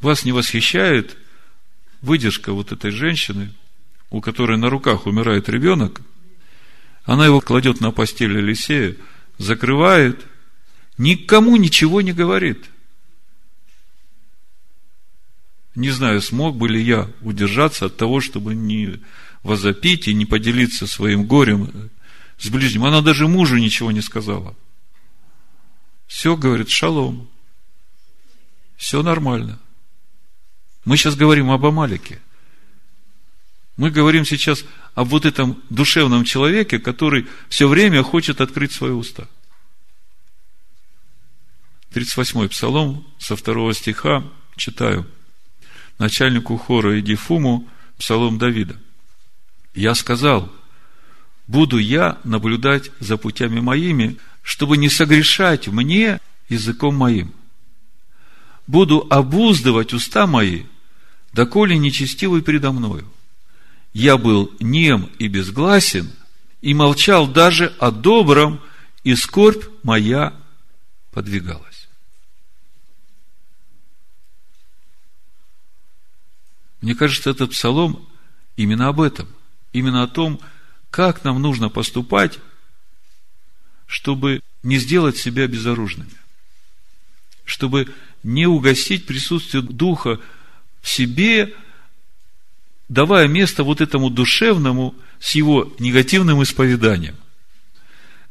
вас 0.01 0.25
не 0.25 0.31
восхищает 0.31 1.17
выдержка 2.01 2.51
вот 2.51 2.71
этой 2.71 2.91
женщины, 2.91 3.53
у 4.09 4.21
которой 4.21 4.57
на 4.57 4.69
руках 4.69 5.05
умирает 5.05 5.49
ребенок, 5.49 6.01
она 7.05 7.25
его 7.25 7.41
кладет 7.41 7.81
на 7.81 7.91
постель 7.91 8.37
Елисея, 8.37 8.95
закрывает, 9.37 10.25
никому 10.97 11.57
ничего 11.57 12.01
не 12.01 12.13
говорит. 12.13 12.65
Не 15.75 15.89
знаю, 15.89 16.21
смог 16.21 16.55
бы 16.55 16.69
ли 16.69 16.81
я 16.81 17.09
удержаться 17.21 17.87
от 17.87 17.97
того, 17.97 18.21
чтобы 18.21 18.53
не 18.53 19.01
возопить 19.41 20.07
и 20.07 20.13
не 20.13 20.25
поделиться 20.25 20.85
своим 20.85 21.25
горем 21.25 21.89
с 22.37 22.49
ближним. 22.49 22.85
Она 22.85 23.01
даже 23.01 23.27
мужу 23.27 23.57
ничего 23.57 23.91
не 23.91 24.01
сказала. 24.01 24.55
Все, 26.13 26.37
говорит, 26.37 26.69
шалом. 26.69 27.27
Все 28.77 29.01
нормально. 29.01 29.59
Мы 30.85 30.95
сейчас 30.95 31.15
говорим 31.15 31.49
об 31.49 31.65
Амалике. 31.65 32.21
Мы 33.77 33.89
говорим 33.89 34.23
сейчас 34.23 34.63
об 34.93 35.07
вот 35.07 35.25
этом 35.25 35.59
душевном 35.71 36.23
человеке, 36.23 36.77
который 36.77 37.25
все 37.49 37.67
время 37.67 38.03
хочет 38.03 38.41
открыть 38.41 38.73
свои 38.73 38.91
уста. 38.91 39.27
38-й 41.93 42.47
псалом 42.47 43.07
со 43.17 43.35
второго 43.35 43.73
стиха 43.73 44.23
читаю. 44.55 45.07
Начальнику 45.97 46.57
хора 46.57 46.99
Идифуму 46.99 47.67
псалом 47.97 48.37
Давида. 48.37 48.79
Я 49.73 49.95
сказал, 49.95 50.53
буду 51.47 51.79
я 51.79 52.19
наблюдать 52.23 52.91
за 52.99 53.17
путями 53.17 53.61
моими, 53.61 54.19
чтобы 54.43 54.77
не 54.77 54.89
согрешать 54.89 55.67
мне 55.67 56.19
языком 56.49 56.95
моим. 56.95 57.33
Буду 58.67 59.07
обуздывать 59.09 59.93
уста 59.93 60.27
мои, 60.27 60.65
доколе 61.31 61.77
нечестивый 61.77 62.43
предо 62.43 62.71
мною. 62.71 63.09
Я 63.93 64.17
был 64.17 64.51
нем 64.59 65.09
и 65.17 65.27
безгласен, 65.27 66.11
и 66.61 66.73
молчал 66.73 67.27
даже 67.27 67.73
о 67.79 67.91
добром, 67.91 68.61
и 69.03 69.15
скорбь 69.15 69.63
моя 69.81 70.33
подвигалась. 71.11 71.87
Мне 76.81 76.95
кажется, 76.95 77.29
этот 77.29 77.51
псалом 77.51 78.07
именно 78.57 78.89
об 78.89 78.99
этом, 78.99 79.27
именно 79.71 80.03
о 80.03 80.07
том, 80.07 80.39
как 80.89 81.23
нам 81.23 81.41
нужно 81.41 81.69
поступать 81.69 82.39
чтобы 83.93 84.41
не 84.63 84.79
сделать 84.79 85.17
себя 85.17 85.45
безоружными, 85.45 86.09
чтобы 87.45 87.87
не 88.23 88.47
угостить 88.47 89.05
присутствие 89.05 89.61
Духа 89.61 90.19
в 90.81 90.89
себе, 90.89 91.53
давая 92.89 93.27
место 93.27 93.63
вот 93.63 93.81
этому 93.81 94.09
душевному 94.09 94.95
с 95.19 95.35
его 95.35 95.71
негативным 95.77 96.41
исповеданием. 96.41 97.15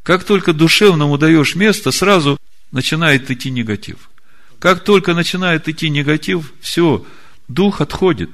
Как 0.02 0.24
только 0.24 0.52
душевному 0.52 1.16
даешь 1.16 1.54
место, 1.54 1.92
сразу 1.92 2.38
начинает 2.72 3.30
идти 3.30 3.48
негатив. 3.48 4.10
Как 4.58 4.82
только 4.82 5.14
начинает 5.14 5.68
идти 5.68 5.90
негатив, 5.90 6.52
все, 6.60 7.06
дух 7.46 7.80
отходит. 7.80 8.30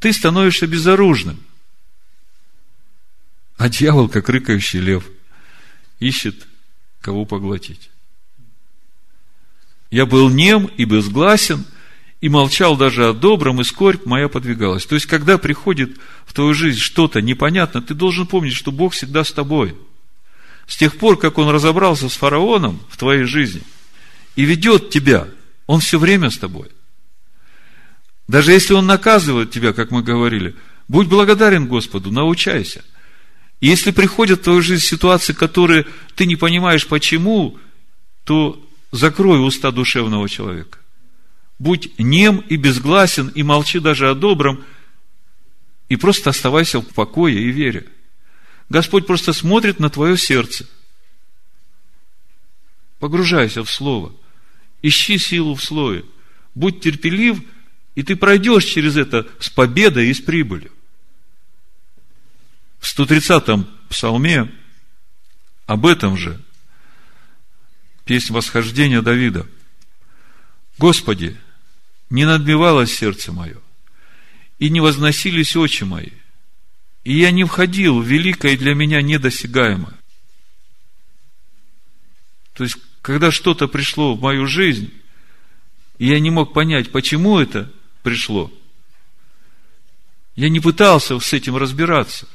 Ты 0.00 0.12
становишься 0.12 0.66
безоружным. 0.66 1.38
А 3.58 3.68
дьявол, 3.68 4.08
как 4.08 4.28
рыкающий 4.28 4.80
лев– 4.80 5.04
ищет, 6.02 6.46
кого 7.00 7.24
поглотить. 7.24 7.90
Я 9.90 10.06
был 10.06 10.28
нем 10.30 10.66
и 10.76 10.84
безгласен, 10.84 11.64
и 12.20 12.28
молчал 12.28 12.76
даже 12.76 13.08
о 13.08 13.12
добром, 13.12 13.60
и 13.60 13.64
скорбь 13.64 14.06
моя 14.06 14.28
подвигалась. 14.28 14.86
То 14.86 14.94
есть, 14.94 15.06
когда 15.06 15.38
приходит 15.38 15.98
в 16.24 16.32
твою 16.32 16.54
жизнь 16.54 16.78
что-то 16.78 17.20
непонятно, 17.20 17.82
ты 17.82 17.94
должен 17.94 18.26
помнить, 18.26 18.54
что 18.54 18.72
Бог 18.72 18.94
всегда 18.94 19.24
с 19.24 19.32
тобой. 19.32 19.76
С 20.66 20.76
тех 20.76 20.96
пор, 20.96 21.18
как 21.18 21.38
Он 21.38 21.48
разобрался 21.48 22.08
с 22.08 22.14
фараоном 22.14 22.80
в 22.88 22.96
твоей 22.96 23.24
жизни 23.24 23.62
и 24.36 24.44
ведет 24.44 24.90
тебя, 24.90 25.28
Он 25.66 25.80
все 25.80 25.98
время 25.98 26.30
с 26.30 26.38
тобой. 26.38 26.68
Даже 28.28 28.52
если 28.52 28.74
Он 28.74 28.86
наказывает 28.86 29.50
тебя, 29.50 29.72
как 29.72 29.90
мы 29.90 30.02
говорили, 30.02 30.54
будь 30.88 31.08
благодарен 31.08 31.66
Господу, 31.66 32.12
научайся. 32.12 32.84
Если 33.62 33.92
приходят 33.92 34.40
в 34.40 34.42
твою 34.42 34.60
жизнь 34.60 34.82
ситуации, 34.82 35.32
которые 35.32 35.86
ты 36.16 36.26
не 36.26 36.34
понимаешь 36.34 36.84
почему, 36.88 37.56
то 38.24 38.60
закрой 38.90 39.38
уста 39.46 39.70
душевного 39.70 40.28
человека. 40.28 40.78
Будь 41.60 41.96
нем 41.96 42.38
и 42.48 42.56
безгласен, 42.56 43.28
и 43.28 43.44
молчи 43.44 43.78
даже 43.78 44.10
о 44.10 44.16
добром, 44.16 44.64
и 45.88 45.94
просто 45.94 46.30
оставайся 46.30 46.80
в 46.80 46.88
покое 46.88 47.38
и 47.38 47.52
вере. 47.52 47.86
Господь 48.68 49.06
просто 49.06 49.32
смотрит 49.32 49.78
на 49.78 49.90
твое 49.90 50.16
сердце. 50.16 50.68
Погружайся 52.98 53.62
в 53.62 53.70
Слово. 53.70 54.12
Ищи 54.82 55.18
силу 55.18 55.54
в 55.54 55.62
Слове. 55.62 56.04
Будь 56.56 56.80
терпелив, 56.80 57.40
и 57.94 58.02
ты 58.02 58.16
пройдешь 58.16 58.64
через 58.64 58.96
это 58.96 59.28
с 59.38 59.48
победой 59.50 60.08
и 60.08 60.14
с 60.14 60.20
прибылью. 60.20 60.72
В 62.82 62.98
130-м 62.98 63.64
псалме 63.88 64.52
об 65.66 65.86
этом 65.86 66.16
же 66.16 66.42
песнь 68.04 68.32
восхождения 68.32 69.00
Давида. 69.00 69.46
Господи, 70.78 71.38
не 72.10 72.24
надбивалось 72.24 72.92
сердце 72.92 73.30
мое, 73.30 73.58
и 74.58 74.68
не 74.68 74.80
возносились 74.80 75.54
очи 75.54 75.84
мои, 75.84 76.10
и 77.04 77.16
я 77.16 77.30
не 77.30 77.44
входил 77.44 78.00
в 78.00 78.04
великое 78.04 78.58
для 78.58 78.74
меня 78.74 79.00
недосягаемое. 79.00 79.96
То 82.54 82.64
есть, 82.64 82.78
когда 83.00 83.30
что-то 83.30 83.68
пришло 83.68 84.14
в 84.14 84.20
мою 84.20 84.46
жизнь, 84.46 84.92
И 85.98 86.06
я 86.08 86.18
не 86.18 86.30
мог 86.30 86.52
понять, 86.52 86.90
почему 86.90 87.38
это 87.38 87.70
пришло. 88.02 88.52
Я 90.34 90.48
не 90.48 90.58
пытался 90.58 91.20
с 91.20 91.32
этим 91.32 91.56
разбираться. 91.56 92.26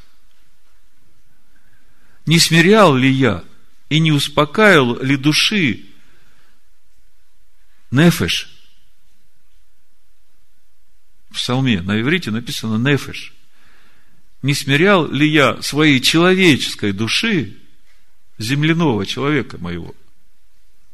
Не 2.28 2.40
смирял 2.40 2.94
ли 2.94 3.10
я 3.10 3.46
и 3.90 4.00
не 4.00 4.12
успокаивал 4.12 5.02
ли 5.02 5.16
души 5.16 5.86
нефеш? 7.90 8.54
В 11.30 11.36
псалме 11.36 11.82
на 11.82 12.02
иврите 12.02 12.30
написано 12.32 12.78
нефеш. 12.78 13.34
Не 14.42 14.54
смирял 14.54 15.10
ли 15.10 15.28
я 15.28 15.62
своей 15.62 16.02
человеческой 16.02 16.92
души, 16.92 17.58
земляного 18.38 19.06
человека 19.06 19.58
моего, 19.58 19.96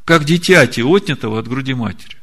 как 0.05 0.25
дитяти, 0.25 0.81
отнятого 0.81 1.39
от 1.39 1.47
груди 1.47 1.73
матери? 1.73 2.17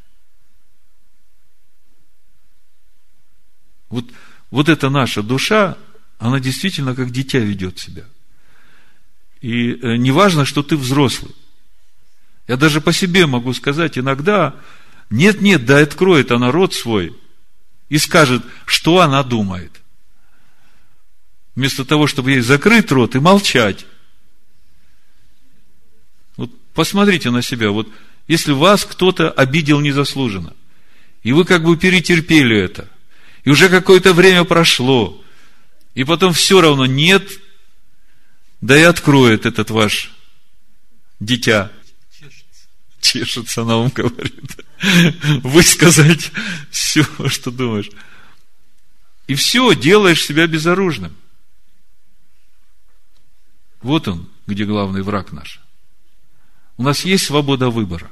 Вот, 3.88 4.04
вот 4.52 4.68
эта 4.68 4.88
наша 4.88 5.24
душа, 5.24 5.76
она 6.18 6.38
действительно 6.38 6.94
как 6.94 7.10
дитя 7.10 7.40
ведет 7.40 7.80
себя. 7.80 8.04
И 9.40 9.72
э, 9.72 9.96
не 9.96 10.10
важно, 10.10 10.44
что 10.44 10.62
ты 10.62 10.76
взрослый. 10.76 11.32
Я 12.46 12.56
даже 12.56 12.80
по 12.80 12.92
себе 12.92 13.26
могу 13.26 13.52
сказать, 13.54 13.96
иногда, 13.96 14.56
нет-нет, 15.08 15.64
да 15.64 15.78
откроет 15.78 16.30
она 16.30 16.50
рот 16.50 16.74
свой 16.74 17.16
и 17.88 17.98
скажет, 17.98 18.42
что 18.66 19.00
она 19.00 19.22
думает. 19.22 19.80
Вместо 21.54 21.84
того, 21.84 22.06
чтобы 22.06 22.32
ей 22.32 22.40
закрыть 22.40 22.90
рот 22.90 23.14
и 23.14 23.20
молчать. 23.20 23.86
Вот 26.36 26.50
посмотрите 26.74 27.30
на 27.30 27.42
себя. 27.42 27.70
Вот 27.70 27.88
если 28.28 28.52
вас 28.52 28.84
кто-то 28.84 29.30
обидел 29.30 29.80
незаслуженно, 29.80 30.54
и 31.22 31.32
вы 31.32 31.44
как 31.44 31.64
бы 31.64 31.76
перетерпели 31.76 32.56
это– 32.56 32.88
и 33.44 33.50
уже 33.50 33.68
какое-то 33.68 34.12
время 34.12 34.44
прошло, 34.44 35.22
и 35.94 36.04
потом 36.04 36.32
все 36.32 36.60
равно 36.60 36.86
нет, 36.86 37.28
да 38.60 38.78
и 38.78 38.82
откроет 38.82 39.46
этот 39.46 39.70
ваш 39.70 40.12
дитя. 41.18 41.70
Чешется 43.00 43.64
на 43.64 43.78
ум, 43.78 43.90
говорит. 43.94 44.64
Высказать 45.42 46.30
все, 46.70 47.04
что 47.28 47.50
думаешь. 47.50 47.90
И 49.26 49.34
все, 49.34 49.74
делаешь 49.74 50.24
себя 50.24 50.46
безоружным. 50.46 51.16
Вот 53.80 54.08
он, 54.08 54.28
где 54.46 54.64
главный 54.64 55.02
враг 55.02 55.32
наш. 55.32 55.60
У 56.76 56.82
нас 56.82 57.04
есть 57.04 57.26
свобода 57.26 57.70
выбора. 57.70 58.10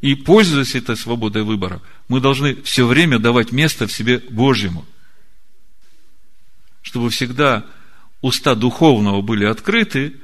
И 0.00 0.14
пользуясь 0.14 0.74
этой 0.74 0.96
свободой 0.96 1.42
выбора, 1.42 1.82
мы 2.08 2.20
должны 2.20 2.62
все 2.62 2.86
время 2.86 3.18
давать 3.18 3.52
место 3.52 3.86
в 3.86 3.92
себе 3.92 4.18
Божьему. 4.18 4.86
Чтобы 6.82 7.10
всегда 7.10 7.66
уста 8.20 8.54
духовного 8.54 9.22
были 9.22 9.44
открыты, 9.44 10.16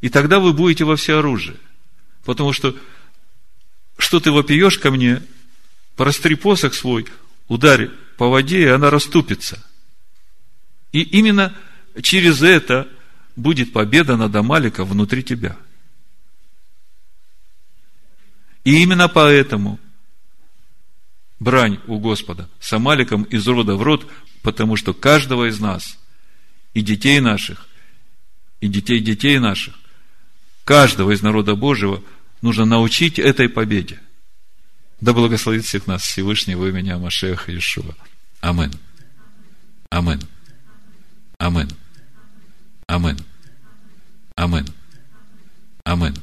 и 0.00 0.08
тогда 0.08 0.40
вы 0.40 0.52
будете 0.52 0.84
во 0.84 0.96
всеоружии. 0.96 1.56
Потому 2.24 2.52
что, 2.52 2.76
что 3.98 4.20
ты 4.20 4.30
вопиешь 4.30 4.78
ко 4.78 4.90
мне, 4.90 5.22
простри 5.96 6.34
посох 6.34 6.74
свой, 6.74 7.06
ударь 7.48 7.90
по 8.16 8.28
воде, 8.28 8.62
и 8.62 8.66
она 8.68 8.90
расступится. 8.90 9.64
И 10.92 11.02
именно 11.02 11.54
через 12.02 12.42
это 12.42 12.88
будет 13.36 13.72
победа 13.72 14.16
над 14.16 14.34
Амаликом 14.34 14.88
внутри 14.88 15.22
тебя– 15.22 15.56
и 18.64 18.82
именно 18.82 19.08
поэтому 19.08 19.78
брань 21.38 21.78
у 21.86 21.98
Господа 22.00 22.48
с 22.58 22.72
Амаликом 22.72 23.24
из 23.24 23.46
рода 23.46 23.76
в 23.76 23.82
род, 23.82 24.10
потому 24.42 24.76
что 24.76 24.94
каждого 24.94 25.48
из 25.48 25.60
нас, 25.60 25.98
и 26.74 26.82
детей 26.82 27.20
наших, 27.20 27.66
и 28.60 28.68
детей 28.68 29.00
детей 29.00 29.38
наших, 29.38 29.74
каждого 30.64 31.12
из 31.12 31.22
народа 31.22 31.54
Божьего 31.54 32.02
нужно 32.42 32.64
научить 32.64 33.18
этой 33.18 33.48
победе. 33.48 34.00
Да 35.00 35.12
благословит 35.12 35.64
всех 35.64 35.86
нас 35.86 36.02
Всевышний 36.02 36.54
во 36.54 36.68
имя 36.68 36.98
Машеха 36.98 37.52
Иешуа. 37.52 37.94
Амин. 38.40 38.72
Амин. 39.90 40.20
Амин. 41.38 41.68
Амин. 42.86 43.18
Амин. 44.36 44.66
Амин. 45.84 46.14